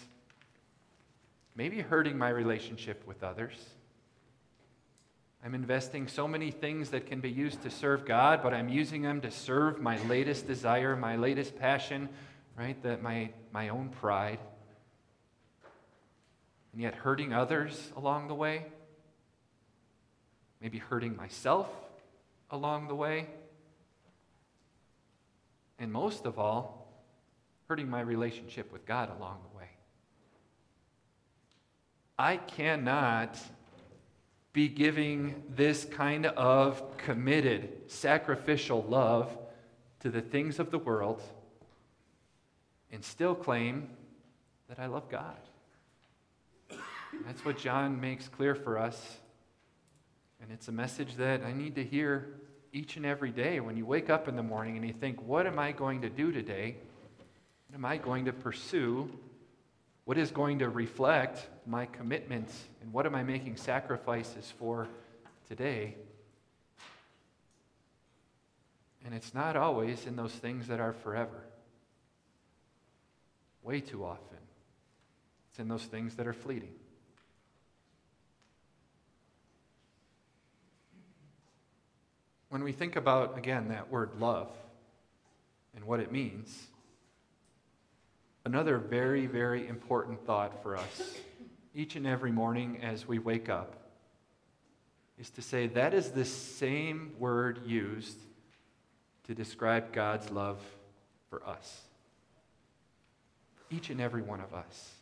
maybe 1.55 1.81
hurting 1.81 2.19
my 2.19 2.28
relationship 2.28 3.02
with 3.07 3.25
others. 3.25 3.55
I'm 5.47 5.55
investing 5.55 6.09
so 6.09 6.26
many 6.26 6.50
things 6.50 6.91
that 6.91 7.07
can 7.07 7.21
be 7.21 7.31
used 7.31 7.62
to 7.62 7.71
serve 7.71 8.05
God, 8.05 8.43
but 8.43 8.53
I'm 8.53 8.69
using 8.69 9.03
them 9.03 9.21
to 9.21 9.31
serve 9.31 9.81
my 9.81 9.97
latest 10.07 10.49
desire, 10.49 10.97
my 10.97 11.15
latest 11.15 11.57
passion, 11.57 12.09
right? 12.59 12.83
That 12.83 13.00
my, 13.00 13.31
my 13.53 13.69
own 13.69 13.91
pride 13.91 14.41
and 16.73 16.83
yet 16.83 16.97
hurting 16.97 17.33
others 17.33 17.93
along 17.97 18.26
the 18.26 18.35
way, 18.35 18.67
maybe 20.61 20.79
hurting 20.79 21.15
myself 21.15 21.71
along 22.50 22.88
the 22.88 22.97
way, 22.97 23.29
and 25.79 25.93
most 25.93 26.26
of 26.26 26.41
all, 26.41 26.93
hurting 27.69 27.88
my 27.88 28.00
relationship 28.00 28.73
with 28.73 28.85
God 28.85 29.17
along 29.17 29.38
the 29.49 29.59
way. 29.59 29.69
I 32.19 32.37
cannot 32.37 33.38
be 34.57 34.69
giving 34.69 35.43
this 35.55 35.85
kind 35.85 36.25
of 36.25 36.97
committed, 36.97 37.71
sacrificial 37.89 38.83
love 38.89 39.37
to 40.01 40.09
the 40.09 40.23
things 40.23 40.59
of 40.59 40.71
the 40.71 40.79
world 40.79 41.21
and 42.91 43.05
still 43.05 43.35
claim 43.35 43.87
that 44.71 44.79
I 44.79 44.87
love 44.87 45.11
God. 45.11 45.37
That's 47.27 47.45
what 47.45 47.59
John 47.59 48.01
makes 48.01 48.29
clear 48.29 48.55
for 48.55 48.79
us. 48.79 49.19
And 50.41 50.51
it's 50.51 50.69
a 50.69 50.73
message 50.73 51.17
that 51.17 51.43
I 51.43 51.53
need 51.53 51.75
to 51.75 51.85
hear 51.85 52.27
each 52.73 52.97
and 52.97 53.05
every 53.05 53.33
day 53.33 53.61
when 53.61 53.77
you 53.77 53.85
wake 53.85 54.09
up 54.09 54.27
in 54.27 54.37
the 54.37 54.43
morning 54.43 54.79
and 54.79 54.87
you 54.87 54.95
think, 54.95 55.21
what 55.21 55.47
am 55.47 55.59
I 55.59 55.73
going 55.73 56.01
to 56.01 56.09
do 56.09 56.33
today? 56.33 56.77
What 57.69 57.77
am 57.77 57.85
I 57.85 57.99
going 57.99 58.25
to 58.25 58.33
pursue? 58.33 59.11
What 60.07 60.17
is 60.17 60.31
going 60.31 60.61
to 60.61 60.71
reflect 60.71 61.47
my 61.67 61.85
commitment? 61.85 62.49
And 62.81 62.91
what 62.93 63.05
am 63.05 63.15
I 63.15 63.23
making 63.23 63.57
sacrifices 63.57 64.51
for 64.59 64.89
today? 65.47 65.97
And 69.05 69.15
it's 69.15 69.35
not 69.35 69.55
always 69.55 70.07
in 70.07 70.17
those 70.17 70.33
things 70.33 70.69
that 70.69 70.81
are 70.81 70.95
forever. 70.95 71.45
Way 73.63 73.81
too 73.81 74.03
often, 74.03 74.39
it's 75.51 75.59
in 75.59 75.69
those 75.69 75.85
things 75.85 76.15
that 76.17 76.27
are 76.27 76.33
fleeting. 76.33 76.73
when 82.57 82.65
we 82.65 82.73
think 82.73 82.97
about, 82.97 83.37
again, 83.37 83.69
that 83.69 83.91
word 83.91 84.13
love 84.19 84.49
and 85.75 85.85
what 85.85 86.01
it 86.01 86.11
means, 86.11 86.69
another 88.47 88.79
very, 88.79 89.26
very 89.26 89.67
important 89.67 90.25
thought 90.25 90.62
for 90.62 90.76
us 90.76 91.19
each 91.75 91.97
and 91.97 92.07
every 92.07 92.33
morning 92.33 92.79
as 92.83 93.07
we 93.07 93.19
wake 93.19 93.50
up 93.50 93.75
is 95.19 95.29
to 95.29 95.43
say 95.43 95.67
that 95.67 95.93
is 95.93 96.11
the 96.11 96.25
same 96.25 97.12
word 97.19 97.61
used 97.67 98.19
to 99.25 99.35
describe 99.35 99.93
God's 99.93 100.31
love 100.31 100.59
for 101.29 101.47
us. 101.47 101.83
Each 103.69 103.91
and 103.91 104.00
every 104.00 104.23
one 104.23 104.41
of 104.41 104.55
us. 104.55 104.93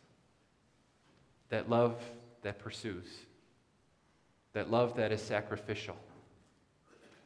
That 1.49 1.69
love 1.69 1.95
that 2.41 2.59
pursues, 2.59 3.05
that 4.53 4.71
love 4.71 4.95
that 4.95 5.11
is 5.11 5.21
sacrificial 5.21 5.95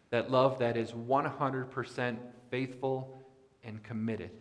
that 0.09 0.31
love 0.31 0.59
that 0.59 0.75
is 0.75 0.91
100% 0.91 2.17
faithful 2.49 3.23
and 3.63 3.81
committed. 3.83 4.31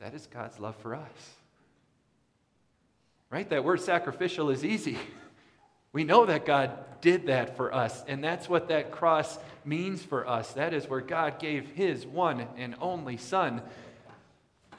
That 0.00 0.14
is 0.14 0.26
God's 0.26 0.58
love 0.58 0.76
for 0.76 0.94
us. 0.94 1.34
Right? 3.30 3.48
That 3.50 3.64
word 3.64 3.80
sacrificial 3.80 4.50
is 4.50 4.64
easy. 4.64 4.98
We 5.90 6.04
know 6.04 6.26
that 6.26 6.44
God 6.44 7.00
did 7.00 7.28
that 7.28 7.56
for 7.56 7.74
us, 7.74 8.04
and 8.06 8.22
that's 8.22 8.46
what 8.46 8.68
that 8.68 8.92
cross 8.92 9.38
means 9.64 10.02
for 10.02 10.28
us. 10.28 10.52
That 10.52 10.74
is 10.74 10.86
where 10.86 11.00
God 11.00 11.38
gave 11.38 11.66
His 11.70 12.06
one 12.06 12.46
and 12.58 12.76
only 12.80 13.16
Son 13.16 13.62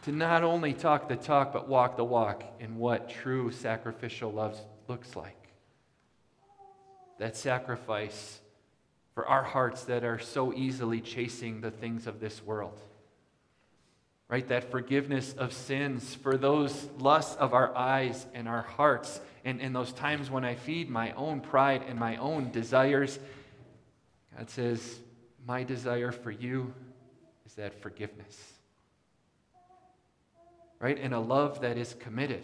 to 0.04 0.12
not 0.12 0.44
only 0.44 0.74
talk 0.74 1.10
the 1.10 1.16
talk, 1.16 1.52
but 1.52 1.68
walk 1.68 1.98
the 1.98 2.06
walk 2.06 2.44
in 2.60 2.78
what 2.78 3.10
true 3.10 3.52
sacrificial 3.52 4.32
love 4.32 4.60
looks 4.88 5.16
like. 5.16 5.36
That 7.18 7.36
sacrifice 7.36 8.40
for 9.14 9.28
our 9.28 9.44
hearts 9.44 9.86
that 9.86 10.04
are 10.04 10.20
so 10.20 10.54
easily 10.54 11.02
chasing 11.02 11.60
the 11.60 11.72
things 11.72 12.08
of 12.08 12.20
this 12.20 12.42
world. 12.44 12.80
Right? 14.30 14.48
That 14.48 14.70
forgiveness 14.70 15.34
of 15.34 15.54
sins 15.54 16.14
for 16.14 16.38
those 16.38 16.88
lusts 17.00 17.36
of 17.38 17.54
our 17.54 17.76
eyes 17.76 18.28
and 18.36 18.48
our 18.48 18.62
hearts, 18.62 19.20
and 19.44 19.60
in 19.60 19.74
those 19.74 19.92
times 19.92 20.30
when 20.30 20.46
I 20.46 20.54
feed 20.54 20.90
my 20.90 21.14
own 21.14 21.42
pride 21.42 21.84
and 21.88 22.00
my 22.00 22.18
own 22.18 22.52
desires. 22.52 23.18
God 24.38 24.50
says, 24.50 25.00
My 25.48 25.64
desire 25.64 26.12
for 26.12 26.30
you 26.30 26.74
is 27.46 27.56
that 27.56 27.82
forgiveness. 27.82 28.54
Right? 30.80 30.98
And 31.02 31.14
a 31.14 31.20
love 31.20 31.62
that 31.62 31.78
is 31.78 31.96
committed. 32.00 32.44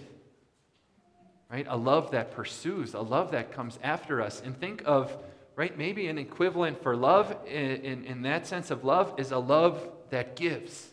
right? 1.50 1.68
A 1.70 1.78
love 1.78 2.12
that 2.12 2.32
pursues, 2.32 2.96
a 2.96 3.00
love 3.02 3.32
that 3.32 3.52
comes 3.52 3.80
after 3.84 4.22
us. 4.22 4.42
And 4.44 4.60
think 4.60 4.82
of, 4.86 5.16
right, 5.56 5.78
maybe 5.78 6.08
an 6.08 6.18
equivalent 6.18 6.82
for 6.82 6.96
love 6.96 7.38
in, 7.46 7.72
in, 7.84 8.04
in 8.06 8.22
that 8.24 8.48
sense 8.48 8.72
of 8.72 8.84
love 8.84 9.14
is 9.18 9.32
a 9.32 9.38
love 9.38 9.88
that 10.10 10.36
gives. 10.36 10.90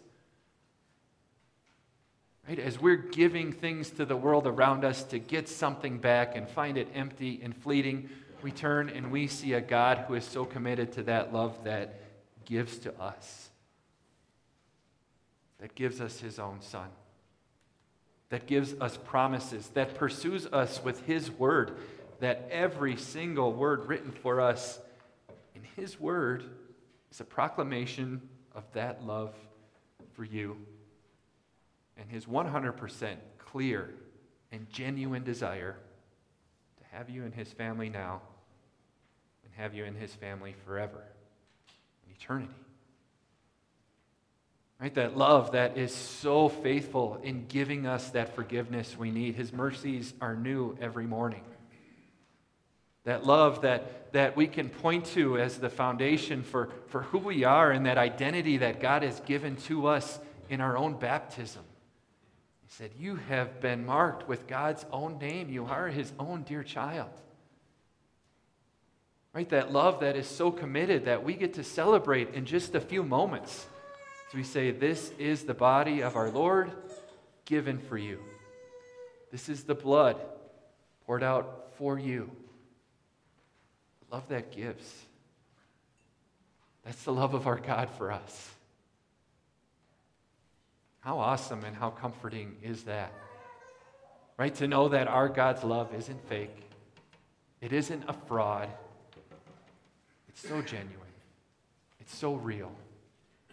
Right? 2.48 2.58
As 2.58 2.80
we're 2.80 2.96
giving 2.96 3.52
things 3.52 3.90
to 3.90 4.04
the 4.04 4.16
world 4.16 4.46
around 4.46 4.84
us 4.84 5.04
to 5.04 5.18
get 5.18 5.48
something 5.48 5.98
back 5.98 6.36
and 6.36 6.48
find 6.48 6.76
it 6.76 6.88
empty 6.94 7.40
and 7.42 7.56
fleeting, 7.56 8.08
we 8.42 8.50
turn 8.50 8.88
and 8.88 9.12
we 9.12 9.28
see 9.28 9.52
a 9.52 9.60
God 9.60 10.04
who 10.08 10.14
is 10.14 10.24
so 10.24 10.44
committed 10.44 10.92
to 10.94 11.04
that 11.04 11.32
love 11.32 11.62
that 11.64 12.00
gives 12.44 12.78
to 12.78 13.00
us, 13.00 13.50
that 15.60 15.76
gives 15.76 16.00
us 16.00 16.18
his 16.18 16.40
own 16.40 16.60
Son, 16.60 16.88
that 18.30 18.46
gives 18.46 18.74
us 18.80 18.98
promises, 19.04 19.68
that 19.74 19.94
pursues 19.94 20.46
us 20.46 20.82
with 20.82 21.06
his 21.06 21.30
word, 21.30 21.78
that 22.18 22.48
every 22.50 22.96
single 22.96 23.52
word 23.52 23.86
written 23.86 24.10
for 24.10 24.40
us 24.40 24.80
in 25.54 25.62
his 25.76 26.00
word 26.00 26.42
is 27.12 27.20
a 27.20 27.24
proclamation 27.24 28.20
of 28.52 28.64
that 28.72 29.06
love 29.06 29.32
for 30.14 30.24
you 30.24 30.56
and 31.96 32.10
his 32.10 32.26
100% 32.26 33.16
clear 33.38 33.90
and 34.50 34.68
genuine 34.70 35.24
desire 35.24 35.76
to 36.78 36.96
have 36.96 37.10
you 37.10 37.24
in 37.24 37.32
his 37.32 37.52
family 37.52 37.88
now 37.88 38.20
and 39.44 39.52
have 39.54 39.74
you 39.74 39.84
in 39.84 39.94
his 39.94 40.14
family 40.14 40.54
forever, 40.64 41.02
in 42.06 42.14
eternity. 42.14 42.54
Right? 44.80 44.94
That 44.94 45.16
love 45.16 45.52
that 45.52 45.78
is 45.78 45.94
so 45.94 46.48
faithful 46.48 47.20
in 47.22 47.46
giving 47.46 47.86
us 47.86 48.10
that 48.10 48.34
forgiveness 48.34 48.96
we 48.98 49.12
need. 49.12 49.36
His 49.36 49.52
mercies 49.52 50.12
are 50.20 50.34
new 50.34 50.76
every 50.80 51.06
morning. 51.06 51.44
That 53.04 53.24
love 53.24 53.62
that, 53.62 54.12
that 54.12 54.36
we 54.36 54.46
can 54.46 54.68
point 54.68 55.06
to 55.06 55.38
as 55.38 55.58
the 55.58 55.70
foundation 55.70 56.42
for, 56.42 56.70
for 56.88 57.02
who 57.02 57.18
we 57.18 57.44
are 57.44 57.70
and 57.70 57.86
that 57.86 57.98
identity 57.98 58.58
that 58.58 58.80
God 58.80 59.02
has 59.02 59.20
given 59.20 59.56
to 59.66 59.86
us 59.86 60.18
in 60.48 60.60
our 60.60 60.76
own 60.76 60.98
baptism. 60.98 61.62
Said, 62.78 62.92
You 62.98 63.16
have 63.16 63.60
been 63.60 63.84
marked 63.84 64.26
with 64.26 64.46
God's 64.46 64.86
own 64.90 65.18
name. 65.18 65.50
You 65.50 65.66
are 65.66 65.88
his 65.88 66.10
own 66.18 66.42
dear 66.42 66.62
child. 66.62 67.10
Right? 69.34 69.48
That 69.50 69.72
love 69.72 70.00
that 70.00 70.16
is 70.16 70.26
so 70.26 70.50
committed 70.50 71.04
that 71.04 71.22
we 71.22 71.34
get 71.34 71.54
to 71.54 71.64
celebrate 71.64 72.34
in 72.34 72.46
just 72.46 72.74
a 72.74 72.80
few 72.80 73.02
moments. 73.02 73.66
So 74.30 74.38
we 74.38 74.42
say, 74.42 74.70
This 74.70 75.12
is 75.18 75.44
the 75.44 75.52
body 75.52 76.00
of 76.00 76.16
our 76.16 76.30
Lord 76.30 76.72
given 77.44 77.78
for 77.78 77.98
you. 77.98 78.20
This 79.30 79.50
is 79.50 79.64
the 79.64 79.74
blood 79.74 80.16
poured 81.04 81.22
out 81.22 81.74
for 81.76 81.98
you. 81.98 82.30
Love 84.10 84.26
that 84.28 84.50
gives. 84.50 84.90
That's 86.84 87.02
the 87.02 87.12
love 87.12 87.34
of 87.34 87.46
our 87.46 87.58
God 87.58 87.90
for 87.98 88.10
us. 88.10 88.50
How 91.02 91.18
awesome 91.18 91.64
and 91.64 91.76
how 91.76 91.90
comforting 91.90 92.56
is 92.62 92.84
that? 92.84 93.12
Right? 94.38 94.54
To 94.56 94.66
know 94.66 94.88
that 94.88 95.08
our 95.08 95.28
God's 95.28 95.62
love 95.62 95.92
isn't 95.94 96.28
fake, 96.28 96.56
it 97.60 97.72
isn't 97.72 98.04
a 98.08 98.12
fraud. 98.12 98.68
It's 100.28 100.48
so 100.48 100.62
genuine, 100.62 101.14
it's 102.00 102.16
so 102.16 102.34
real. 102.34 102.72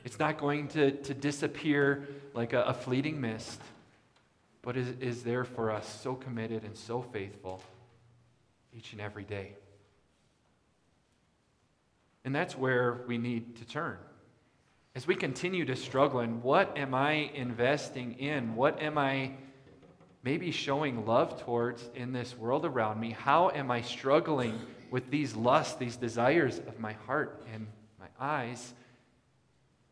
It's 0.05 0.17
not 0.17 0.37
going 0.37 0.69
to, 0.69 0.91
to 0.91 1.13
disappear 1.13 2.07
like 2.33 2.53
a, 2.53 2.61
a 2.63 2.73
fleeting 2.73 3.19
mist, 3.19 3.59
but 4.61 4.77
is, 4.77 4.87
is 5.01 5.23
there 5.23 5.43
for 5.43 5.71
us, 5.71 5.87
so 6.01 6.15
committed 6.15 6.63
and 6.63 6.77
so 6.77 7.01
faithful 7.01 7.61
each 8.75 8.93
and 8.93 9.01
every 9.01 9.23
day. 9.23 9.53
And 12.23 12.33
that's 12.33 12.57
where 12.57 13.01
we 13.07 13.17
need 13.17 13.57
to 13.57 13.65
turn. 13.65 13.97
As 14.95 15.05
we 15.05 15.15
continue 15.15 15.65
to 15.65 15.75
struggle 15.75 16.19
in 16.19 16.41
what 16.41 16.77
am 16.77 16.93
I 16.93 17.11
investing 17.33 18.19
in? 18.19 18.55
What 18.55 18.81
am 18.81 18.97
I 18.97 19.33
maybe 20.23 20.51
showing 20.51 21.05
love 21.05 21.41
towards 21.43 21.87
in 21.95 22.11
this 22.11 22.35
world 22.35 22.65
around 22.65 22.99
me? 22.99 23.11
How 23.11 23.49
am 23.49 23.71
I 23.71 23.81
struggling 23.81 24.59
with 24.89 25.09
these 25.09 25.35
lusts, 25.35 25.75
these 25.75 25.95
desires 25.95 26.57
of 26.57 26.79
my 26.79 26.93
heart 26.93 27.45
and 27.53 27.67
my 27.99 28.07
eyes? 28.19 28.73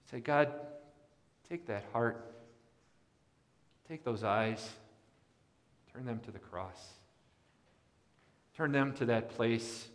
Say, 0.09 0.19
God, 0.19 0.51
take 1.47 1.67
that 1.67 1.85
heart, 1.93 2.33
take 3.87 4.03
those 4.03 4.23
eyes, 4.23 4.67
turn 5.93 6.05
them 6.05 6.19
to 6.25 6.31
the 6.31 6.39
cross. 6.39 6.81
Turn 8.55 8.71
them 8.71 8.93
to 8.93 9.05
that 9.05 9.29
place 9.29 9.87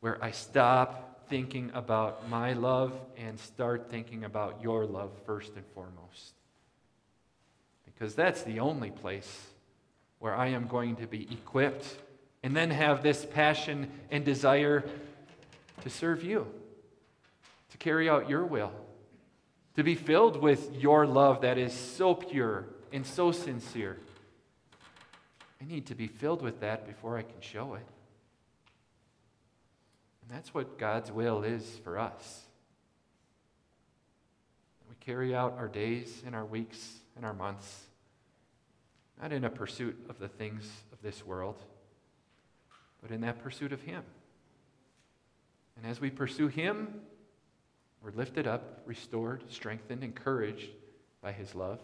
where 0.00 0.22
I 0.22 0.30
stop 0.30 1.15
thinking 1.28 1.70
about 1.74 2.28
my 2.28 2.52
love 2.52 2.92
and 3.16 3.38
start 3.38 3.90
thinking 3.90 4.24
about 4.24 4.62
your 4.62 4.86
love 4.86 5.10
first 5.24 5.54
and 5.56 5.64
foremost. 5.74 6.34
Because 7.84 8.14
that's 8.14 8.42
the 8.42 8.60
only 8.60 8.90
place 8.90 9.46
where 10.18 10.34
I 10.34 10.48
am 10.48 10.66
going 10.66 10.96
to 10.96 11.06
be 11.06 11.22
equipped 11.30 11.86
and 12.42 12.54
then 12.54 12.70
have 12.70 13.02
this 13.02 13.24
passion 13.24 13.90
and 14.10 14.24
desire 14.24 14.84
to 15.82 15.90
serve 15.90 16.22
you, 16.22 16.46
to 17.70 17.78
carry 17.78 18.08
out 18.08 18.28
your 18.28 18.44
will, 18.44 18.72
to 19.74 19.82
be 19.82 19.94
filled 19.94 20.40
with 20.40 20.74
your 20.74 21.06
love 21.06 21.42
that 21.42 21.58
is 21.58 21.72
so 21.72 22.14
pure 22.14 22.66
and 22.92 23.06
so 23.06 23.32
sincere. 23.32 23.98
I 25.60 25.64
need 25.64 25.86
to 25.86 25.94
be 25.94 26.06
filled 26.06 26.42
with 26.42 26.60
that 26.60 26.86
before 26.86 27.16
I 27.16 27.22
can 27.22 27.40
show 27.40 27.74
it. 27.74 27.86
And 30.28 30.36
that's 30.36 30.52
what 30.52 30.76
God's 30.76 31.12
will 31.12 31.44
is 31.44 31.64
for 31.84 31.98
us. 31.98 32.42
We 34.88 34.96
carry 35.00 35.34
out 35.34 35.54
our 35.56 35.68
days 35.68 36.22
and 36.26 36.34
our 36.34 36.44
weeks 36.44 36.94
and 37.14 37.24
our 37.24 37.32
months, 37.32 37.84
not 39.20 39.32
in 39.32 39.44
a 39.44 39.50
pursuit 39.50 39.96
of 40.08 40.18
the 40.18 40.28
things 40.28 40.68
of 40.92 41.00
this 41.00 41.24
world, 41.24 41.56
but 43.00 43.12
in 43.12 43.20
that 43.20 43.40
pursuit 43.40 43.72
of 43.72 43.82
Him. 43.82 44.02
And 45.76 45.86
as 45.86 46.00
we 46.00 46.10
pursue 46.10 46.48
Him, 46.48 47.02
we're 48.02 48.10
lifted 48.10 48.48
up, 48.48 48.82
restored, 48.84 49.44
strengthened, 49.48 50.02
encouraged 50.02 50.70
by 51.22 51.30
His 51.30 51.54
love. 51.54 51.78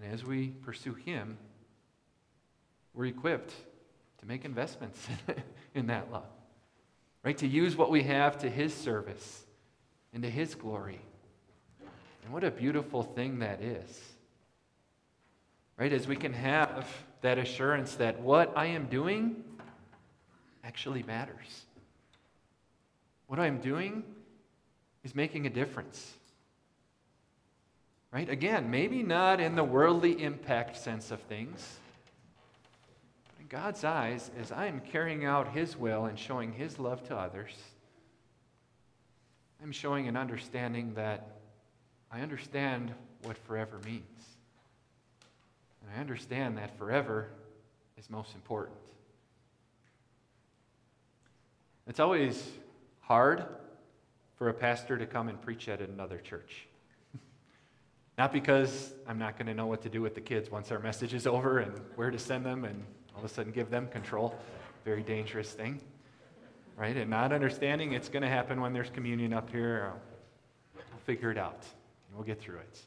And 0.00 0.12
as 0.12 0.24
we 0.24 0.48
pursue 0.48 0.94
Him, 0.94 1.36
we're 2.94 3.06
equipped 3.06 3.54
to 4.18 4.26
make 4.26 4.44
investments 4.44 5.04
in 5.74 5.88
that 5.88 6.12
love 6.12 6.35
right? 7.26 7.38
To 7.38 7.46
use 7.48 7.74
what 7.76 7.90
we 7.90 8.04
have 8.04 8.38
to 8.38 8.48
His 8.48 8.72
service 8.72 9.44
and 10.14 10.22
to 10.22 10.30
His 10.30 10.54
glory. 10.54 11.00
And 12.22 12.32
what 12.32 12.44
a 12.44 12.52
beautiful 12.52 13.02
thing 13.02 13.40
that 13.40 13.60
is, 13.60 14.00
right? 15.76 15.92
As 15.92 16.06
we 16.06 16.14
can 16.14 16.32
have 16.32 16.88
that 17.22 17.36
assurance 17.36 17.96
that 17.96 18.20
what 18.20 18.56
I 18.56 18.66
am 18.66 18.86
doing 18.86 19.42
actually 20.62 21.02
matters. 21.02 21.64
What 23.26 23.40
I'm 23.40 23.58
doing 23.58 24.04
is 25.02 25.12
making 25.16 25.48
a 25.48 25.50
difference. 25.50 26.12
Right? 28.12 28.30
Again, 28.30 28.70
maybe 28.70 29.02
not 29.02 29.40
in 29.40 29.56
the 29.56 29.64
worldly 29.64 30.22
impact 30.22 30.76
sense 30.76 31.10
of 31.10 31.20
things 31.22 31.58
in 31.58 31.85
God's 33.48 33.84
eyes, 33.84 34.30
as 34.40 34.50
I 34.50 34.66
am 34.66 34.80
carrying 34.80 35.24
out 35.24 35.52
His 35.52 35.76
will 35.76 36.06
and 36.06 36.18
showing 36.18 36.52
His 36.52 36.78
love 36.78 37.04
to 37.04 37.16
others, 37.16 37.54
I'm 39.62 39.72
showing 39.72 40.08
an 40.08 40.16
understanding 40.16 40.94
that 40.94 41.38
I 42.10 42.20
understand 42.20 42.92
what 43.22 43.38
forever 43.38 43.80
means. 43.84 44.02
And 45.80 45.90
I 45.96 46.00
understand 46.00 46.58
that 46.58 46.76
forever 46.76 47.28
is 47.96 48.10
most 48.10 48.34
important. 48.34 48.78
It's 51.86 52.00
always 52.00 52.50
hard 53.00 53.44
for 54.36 54.48
a 54.48 54.54
pastor 54.54 54.98
to 54.98 55.06
come 55.06 55.28
and 55.28 55.40
preach 55.40 55.68
at 55.68 55.80
another 55.80 56.18
church. 56.18 56.66
Not 58.18 58.32
because 58.32 58.94
I'm 59.06 59.18
not 59.18 59.36
going 59.36 59.46
to 59.46 59.54
know 59.54 59.66
what 59.66 59.82
to 59.82 59.88
do 59.88 60.00
with 60.00 60.14
the 60.14 60.20
kids 60.20 60.50
once 60.50 60.72
our 60.72 60.78
message 60.78 61.12
is 61.12 61.26
over 61.26 61.58
and 61.58 61.72
where 61.96 62.10
to 62.10 62.18
send 62.18 62.46
them 62.46 62.64
and 62.64 62.82
all 63.14 63.20
of 63.20 63.30
a 63.30 63.32
sudden 63.32 63.52
give 63.52 63.70
them 63.70 63.88
control. 63.88 64.34
Very 64.84 65.02
dangerous 65.02 65.50
thing, 65.50 65.80
right? 66.76 66.96
And 66.96 67.10
not 67.10 67.32
understanding 67.32 67.92
it's 67.92 68.08
going 68.08 68.22
to 68.22 68.28
happen 68.28 68.60
when 68.60 68.72
there's 68.72 68.90
communion 68.90 69.32
up 69.32 69.50
here. 69.50 69.92
Uh, 69.92 69.98
we'll 70.74 71.00
figure 71.04 71.30
it 71.30 71.38
out. 71.38 71.60
and 72.08 72.16
We'll 72.16 72.24
get 72.24 72.40
through 72.40 72.58
it. 72.58 72.80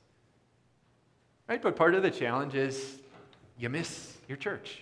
Right? 1.48 1.62
But 1.62 1.76
part 1.76 1.96
of 1.96 2.04
the 2.04 2.12
challenge 2.12 2.56
is 2.56 3.00
you 3.58 3.70
miss 3.70 4.16
your 4.28 4.38
church. 4.38 4.82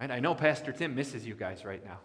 Right? 0.00 0.10
I 0.10 0.20
know 0.20 0.34
Pastor 0.34 0.72
Tim 0.72 0.94
misses 0.94 1.26
you 1.26 1.34
guys 1.34 1.64
right 1.64 1.84
now. 1.84 1.98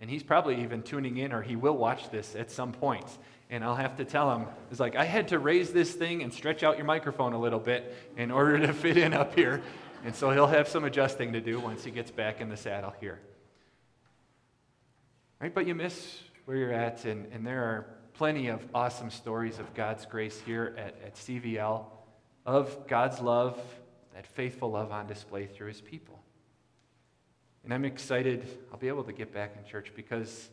And 0.00 0.10
he's 0.10 0.22
probably 0.22 0.60
even 0.62 0.82
tuning 0.82 1.18
in 1.18 1.32
or 1.32 1.42
he 1.42 1.54
will 1.54 1.76
watch 1.76 2.10
this 2.10 2.34
at 2.34 2.50
some 2.50 2.72
point. 2.72 3.06
And 3.52 3.62
I'll 3.62 3.76
have 3.76 3.98
to 3.98 4.04
tell 4.04 4.34
him, 4.34 4.46
it's 4.70 4.80
like, 4.80 4.96
I 4.96 5.04
had 5.04 5.28
to 5.28 5.38
raise 5.38 5.72
this 5.72 5.92
thing 5.92 6.22
and 6.22 6.32
stretch 6.32 6.62
out 6.62 6.78
your 6.78 6.86
microphone 6.86 7.34
a 7.34 7.38
little 7.38 7.60
bit 7.60 7.94
in 8.16 8.30
order 8.30 8.58
to 8.66 8.72
fit 8.72 8.96
in 8.96 9.12
up 9.12 9.34
here 9.34 9.62
And 10.04 10.14
so 10.14 10.30
he'll 10.30 10.48
have 10.48 10.68
some 10.68 10.84
adjusting 10.84 11.32
to 11.34 11.40
do 11.40 11.60
once 11.60 11.84
he 11.84 11.90
gets 11.90 12.10
back 12.10 12.40
in 12.40 12.48
the 12.48 12.56
saddle 12.56 12.92
here. 13.00 13.20
Right? 15.40 15.54
But 15.54 15.66
you 15.66 15.74
miss 15.74 16.18
where 16.44 16.56
you're 16.56 16.72
at, 16.72 17.04
and, 17.04 17.26
and 17.32 17.46
there 17.46 17.62
are 17.62 17.86
plenty 18.14 18.48
of 18.48 18.64
awesome 18.74 19.10
stories 19.10 19.58
of 19.58 19.72
God's 19.74 20.06
grace 20.06 20.40
here 20.44 20.74
at, 20.76 20.96
at 21.04 21.14
CVL, 21.14 21.84
of 22.46 22.86
God's 22.88 23.20
love, 23.20 23.60
that 24.14 24.26
faithful 24.26 24.70
love 24.70 24.90
on 24.90 25.06
display 25.06 25.46
through 25.46 25.68
his 25.68 25.80
people. 25.80 26.20
And 27.64 27.72
I'm 27.72 27.84
excited 27.84 28.46
I'll 28.72 28.78
be 28.78 28.88
able 28.88 29.04
to 29.04 29.12
get 29.12 29.32
back 29.32 29.54
in 29.56 29.70
church 29.70 29.92
because 29.94 30.48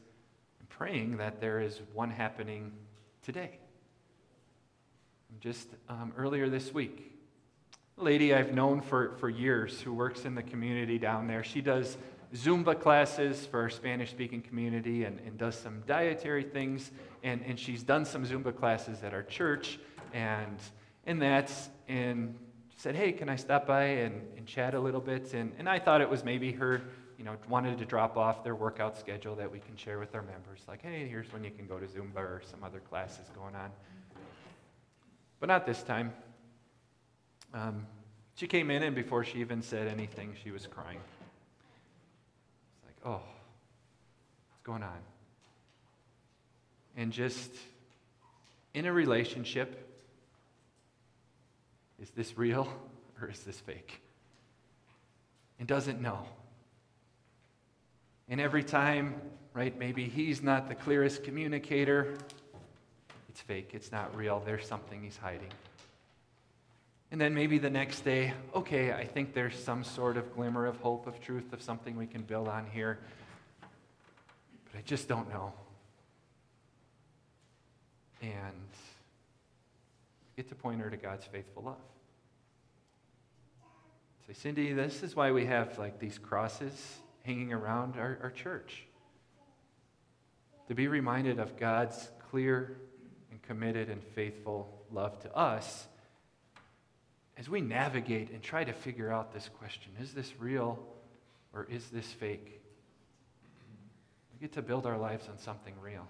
I'm 0.60 0.68
praying 0.68 1.18
that 1.18 1.42
there 1.42 1.60
is 1.60 1.82
one 1.94 2.12
happening 2.12 2.72
today. 3.24 3.60
Just 5.40 5.68
um, 5.88 6.14
earlier 6.18 6.50
this 6.50 6.74
week, 6.74 7.12
a 7.98 8.04
lady 8.04 8.34
I've 8.34 8.54
known 8.54 8.82
for, 8.82 9.16
for 9.18 9.30
years 9.30 9.82
who 9.82 9.94
works 9.94 10.26
in 10.26 10.36
the 10.36 10.44
community 10.44 10.98
down 10.98 11.28
there, 11.28 11.44
she 11.44 11.62
does 11.62 11.98
Zumba 12.34 12.80
classes 12.80 13.46
for 13.46 13.62
our 13.62 13.70
Spanish 13.70 14.12
speaking 14.12 14.42
community 14.42 15.04
and, 15.04 15.20
and 15.22 15.38
does 15.38 15.56
some 15.56 15.82
dietary 15.88 16.44
things. 16.44 16.92
And, 17.24 17.42
and 17.46 17.60
she's 17.60 17.84
done 17.84 18.06
some 18.06 18.26
Zumba 18.26 18.56
classes 18.56 19.04
at 19.04 19.14
our 19.14 19.24
church. 19.24 19.80
And, 20.14 20.58
and 21.06 21.22
that's, 21.22 21.70
and 21.88 22.36
said, 22.78 22.96
Hey, 22.96 23.12
can 23.12 23.30
I 23.30 23.36
stop 23.36 23.68
by 23.68 23.84
and, 23.84 24.22
and 24.38 24.46
chat 24.46 24.74
a 24.74 24.80
little 24.80 25.02
bit? 25.02 25.34
And, 25.34 25.54
and 25.58 25.68
I 25.68 25.80
thought 25.80 26.02
it 26.02 26.10
was 26.10 26.24
maybe 26.24 26.52
her, 26.54 26.82
you 27.20 27.26
know, 27.26 27.36
wanted 27.50 27.78
to 27.78 27.86
drop 27.86 28.16
off 28.16 28.46
their 28.46 28.56
workout 28.56 28.98
schedule 28.98 29.36
that 29.36 29.52
we 29.52 29.60
can 29.60 29.76
share 29.76 30.00
with 30.00 30.16
our 30.16 30.22
members. 30.22 30.62
Like, 30.70 30.82
hey, 30.82 31.06
here's 31.06 31.32
when 31.34 31.44
you 31.44 31.52
can 31.52 31.68
go 31.68 31.78
to 31.78 31.86
Zumba 31.86 32.16
or 32.16 32.42
some 32.50 32.64
other 32.64 32.80
classes 32.80 33.30
going 33.36 33.56
on. 33.56 33.72
But 35.42 35.48
not 35.48 35.66
this 35.66 35.84
time. 35.84 36.14
Um, 37.54 37.86
she 38.36 38.48
came 38.48 38.72
in, 38.72 38.84
and 38.84 38.96
before 38.96 39.26
she 39.26 39.40
even 39.40 39.62
said 39.62 39.90
anything, 39.90 40.34
she 40.42 40.52
was 40.52 40.66
crying. 40.66 41.02
It's 42.78 42.86
like, 42.86 42.96
oh, 43.06 43.22
what's 44.52 44.64
going 44.64 44.84
on? 44.84 45.00
And 46.96 47.12
just 47.12 47.52
in 48.74 48.86
a 48.86 48.94
relationship, 48.94 49.90
is 52.02 52.12
this 52.12 52.38
real 52.38 52.70
or 53.22 53.30
is 53.30 53.42
this 53.42 53.60
fake? 53.60 54.02
And 55.60 55.68
doesn't 55.68 56.02
know. 56.02 56.26
And 58.30 58.40
every 58.40 58.64
time, 58.64 59.20
right, 59.54 59.78
maybe 59.78 60.06
he's 60.06 60.44
not 60.44 60.68
the 60.68 60.76
clearest 60.76 61.24
communicator, 61.24 62.14
it's 63.28 63.42
fake, 63.42 63.72
it's 63.74 63.92
not 63.92 64.16
real, 64.16 64.42
there's 64.46 64.68
something 64.68 65.02
he's 65.04 65.18
hiding. 65.18 65.52
And 67.12 67.20
then 67.20 67.34
maybe 67.34 67.58
the 67.58 67.72
next 67.72 68.02
day, 68.02 68.34
okay, 68.54 68.94
I 68.94 69.04
think 69.04 69.34
there's 69.34 69.58
some 69.58 69.84
sort 69.84 70.16
of 70.16 70.32
glimmer 70.36 70.68
of 70.68 70.78
hope, 70.78 71.08
of 71.08 71.20
truth, 71.20 71.54
of 71.54 71.62
something 71.62 71.98
we 71.98 72.06
can 72.06 72.22
build 72.22 72.48
on 72.48 72.68
here. 72.72 73.00
But 73.62 74.78
I 74.78 74.82
just 74.84 75.08
don't 75.08 75.28
know. 75.30 75.52
And 78.22 78.32
get 80.38 80.50
to 80.50 80.56
point 80.56 80.82
her 80.82 80.90
to 80.92 80.98
God's 80.98 81.26
faithful 81.26 81.64
love. 81.64 81.78
Say, 84.28 84.34
Cindy, 84.34 84.74
this 84.74 85.02
is 85.02 85.16
why 85.16 85.32
we 85.32 85.48
have 85.48 85.80
like 85.80 85.98
these 85.98 86.20
crosses 86.20 87.00
hanging 87.24 87.54
around 87.54 87.98
our, 87.98 88.20
our 88.24 88.32
church. 88.32 88.84
To 90.68 90.76
be 90.76 90.88
reminded 90.88 91.40
of 91.40 91.58
God's 91.58 92.10
clear 92.30 92.78
and 93.32 93.42
committed 93.42 93.90
and 93.90 94.04
faithful 94.04 94.86
love 94.92 95.20
to 95.22 95.36
us 95.36 95.88
as 97.38 97.50
we 97.50 97.62
navigate 97.62 98.32
and 98.32 98.44
try 98.44 98.64
to 98.64 98.74
figure 98.74 99.12
out 99.12 99.34
this 99.34 99.50
question 99.60 99.92
is 100.00 100.14
this 100.14 100.34
real 100.40 100.78
or 101.54 101.66
is 101.70 101.88
this 101.90 102.06
fake? 102.06 102.62
We 104.34 104.40
get 104.42 104.54
to 104.54 104.62
build 104.62 104.86
our 104.86 104.98
lives 104.98 105.28
on 105.30 105.38
something 105.40 105.74
real. 105.82 106.08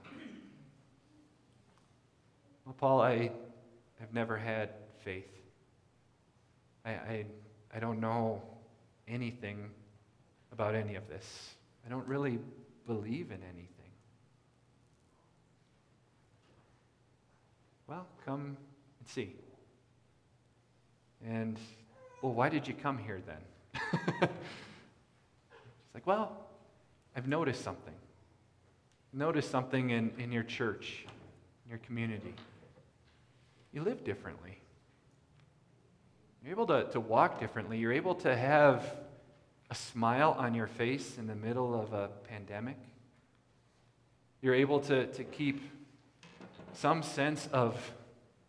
Well, 2.65 2.75
Paul, 2.77 3.01
I 3.01 3.31
have 3.99 4.13
never 4.13 4.37
had 4.37 4.69
faith. 5.03 5.29
I, 6.85 6.91
I, 6.91 7.25
I 7.73 7.79
don't 7.79 7.99
know 7.99 8.41
anything 9.07 9.69
about 10.51 10.75
any 10.75 10.95
of 10.95 11.07
this. 11.07 11.55
I 11.85 11.89
don't 11.89 12.07
really 12.07 12.39
believe 12.85 13.31
in 13.31 13.39
anything. 13.43 13.69
Well, 17.87 18.05
come 18.25 18.57
and 18.99 19.07
see. 19.07 19.35
And, 21.25 21.57
well, 22.21 22.33
why 22.33 22.49
did 22.49 22.67
you 22.67 22.73
come 22.73 22.97
here 22.97 23.21
then? 23.25 23.81
it's 24.21 25.93
like, 25.93 26.05
well, 26.05 26.37
I've 27.15 27.27
noticed 27.27 27.63
something. 27.63 27.93
Noticed 29.11 29.49
something 29.49 29.89
in, 29.89 30.11
in 30.19 30.31
your 30.31 30.43
church, 30.43 31.05
in 31.65 31.69
your 31.69 31.79
community. 31.79 32.35
You 33.73 33.81
live 33.81 34.03
differently. 34.03 34.59
You're 36.43 36.53
able 36.53 36.67
to, 36.67 36.85
to 36.91 36.99
walk 36.99 37.39
differently. 37.39 37.79
You're 37.79 37.93
able 37.93 38.15
to 38.15 38.35
have 38.35 38.83
a 39.69 39.75
smile 39.75 40.35
on 40.37 40.55
your 40.55 40.67
face 40.67 41.17
in 41.17 41.27
the 41.27 41.35
middle 41.35 41.79
of 41.79 41.93
a 41.93 42.09
pandemic. 42.27 42.77
You're 44.41 44.55
able 44.55 44.79
to, 44.81 45.07
to 45.07 45.23
keep 45.23 45.61
some 46.73 47.03
sense 47.03 47.47
of 47.51 47.75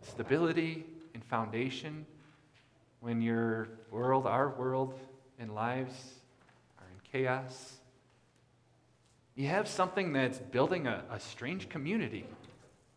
stability 0.02 0.84
and 1.14 1.24
foundation 1.24 2.06
when 3.00 3.20
your 3.20 3.68
world, 3.90 4.26
our 4.26 4.50
world, 4.50 4.98
and 5.38 5.54
lives 5.54 5.94
are 6.78 6.86
in 6.86 7.00
chaos. 7.10 7.76
You 9.34 9.48
have 9.48 9.68
something 9.68 10.12
that's 10.12 10.38
building 10.38 10.86
a, 10.86 11.02
a 11.10 11.18
strange 11.18 11.68
community 11.68 12.26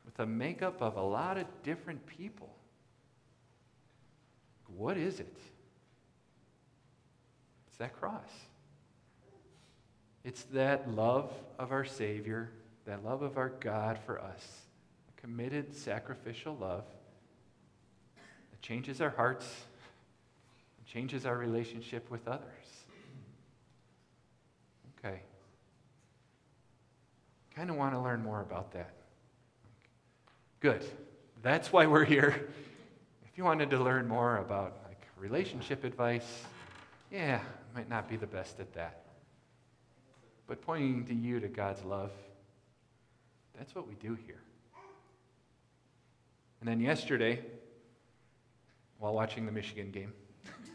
with 0.06 0.20
a 0.20 0.26
makeup 0.26 0.82
of 0.82 0.98
a 0.98 1.02
lot 1.02 1.38
of 1.38 1.46
different 1.64 2.06
people. 2.06 2.54
What 4.76 4.98
is 4.98 5.20
it? 5.20 5.38
It's 7.74 7.80
that 7.80 8.00
cross. 8.00 8.30
It's 10.24 10.44
that 10.54 10.94
love 10.94 11.34
of 11.58 11.72
our 11.72 11.84
Savior, 11.84 12.52
that 12.86 13.04
love 13.04 13.24
of 13.24 13.40
our 13.40 13.50
God 13.50 13.98
for 14.06 14.22
us, 14.22 14.62
a 15.10 15.20
committed, 15.20 15.76
sacrificial 15.76 16.56
love 16.56 16.84
that 18.16 18.62
changes 18.62 19.02
our 19.02 19.10
hearts, 19.10 19.48
and 20.78 20.86
changes 20.86 21.26
our 21.26 21.36
relationship 21.36 22.12
with 22.12 22.28
others. 22.28 22.44
Okay. 25.00 25.22
Kind 27.56 27.72
of 27.72 27.76
want 27.76 27.96
to 27.96 28.00
learn 28.00 28.22
more 28.22 28.42
about 28.42 28.72
that. 28.74 28.94
Good. 30.60 30.86
That's 31.42 31.74
why 31.74 31.88
we're 31.88 32.06
here. 32.06 32.50
If 33.26 33.36
you 33.36 33.44
wanted 33.44 33.72
to 33.72 33.80
learn 33.80 34.08
more 34.08 34.38
about 34.38 34.78
like 34.88 35.08
relationship 35.18 35.84
advice, 35.84 36.44
yeah, 37.12 37.40
might 37.74 37.90
not 37.90 38.08
be 38.08 38.16
the 38.16 38.28
best 38.28 38.60
at 38.60 38.74
that. 38.74 39.04
But 40.48 40.62
pointing 40.62 41.06
to 41.06 41.14
you 41.14 41.40
to 41.40 41.48
God's 41.48 41.84
love, 41.84 42.12
that's 43.58 43.74
what 43.76 43.88
we 43.88 43.96
do 43.96 44.18
here. 44.26 44.42
And 46.60 46.70
then 46.70 46.80
yesterday, 46.80 47.42
while 49.00 49.14
watching 49.14 49.46
the 49.46 49.52
Michigan 49.52 49.92
game, 49.92 50.14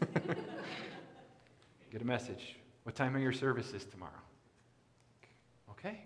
get 1.91 2.01
a 2.01 2.05
message. 2.05 2.55
What 2.83 2.95
time 2.95 3.15
are 3.15 3.19
your 3.19 3.33
services 3.33 3.85
tomorrow? 3.85 4.11
Okay. 5.71 6.01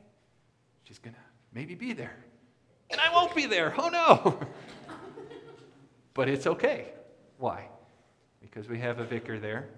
She's 0.83 0.99
going 0.99 1.13
to 1.13 1.19
maybe 1.53 1.75
be 1.75 1.93
there. 1.93 2.15
And 2.89 3.01
I 3.01 3.11
won't 3.13 3.35
be 3.35 3.45
there. 3.45 3.73
Oh 3.77 3.89
no. 3.89 4.39
but 6.13 6.29
it's 6.29 6.47
okay. 6.47 6.89
Why? 7.37 7.67
Because 8.41 8.69
we 8.69 8.79
have 8.79 8.99
a 8.99 9.05
vicar 9.05 9.39
there 9.39 9.69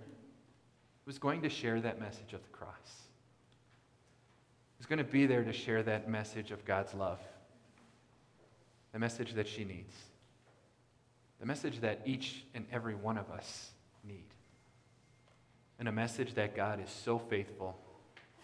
who's 1.06 1.20
going 1.20 1.42
to 1.44 1.50
share 1.50 1.80
that 1.82 2.00
message 2.00 2.34
of 2.34 2.42
the 2.44 2.50
cross. 2.50 3.06
Was 4.78 4.88
going 4.88 4.98
to 4.98 5.12
be 5.12 5.26
there 5.26 5.44
to 5.44 5.54
share 5.54 5.82
that 5.84 6.10
message 6.10 6.52
of 6.52 6.64
God's 6.64 6.94
love. 6.94 7.20
The 8.94 9.00
message 9.00 9.34
that 9.34 9.48
she 9.48 9.64
needs. 9.64 9.94
The 11.40 11.46
message 11.46 11.82
that 11.82 12.02
each 12.06 12.44
and 12.54 12.66
every 12.72 12.94
one 12.94 13.18
of 13.18 13.32
us 13.32 13.72
need. 14.04 14.26
And 15.80 15.88
a 15.88 15.92
message 15.92 16.36
that 16.36 16.56
God 16.56 16.80
is 16.84 16.90
so 16.90 17.18
faithful 17.18 17.78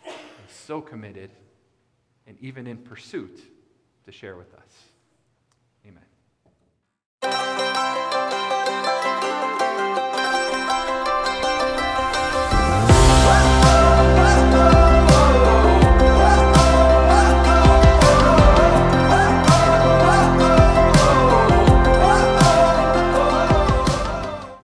and 0.05 0.49
so 0.49 0.81
committed 0.81 1.29
and 2.25 2.37
even 2.41 2.65
in 2.65 2.77
pursuit 2.77 3.39
to 4.05 4.11
share 4.11 4.35
with 4.35 4.53
us. 4.53 4.90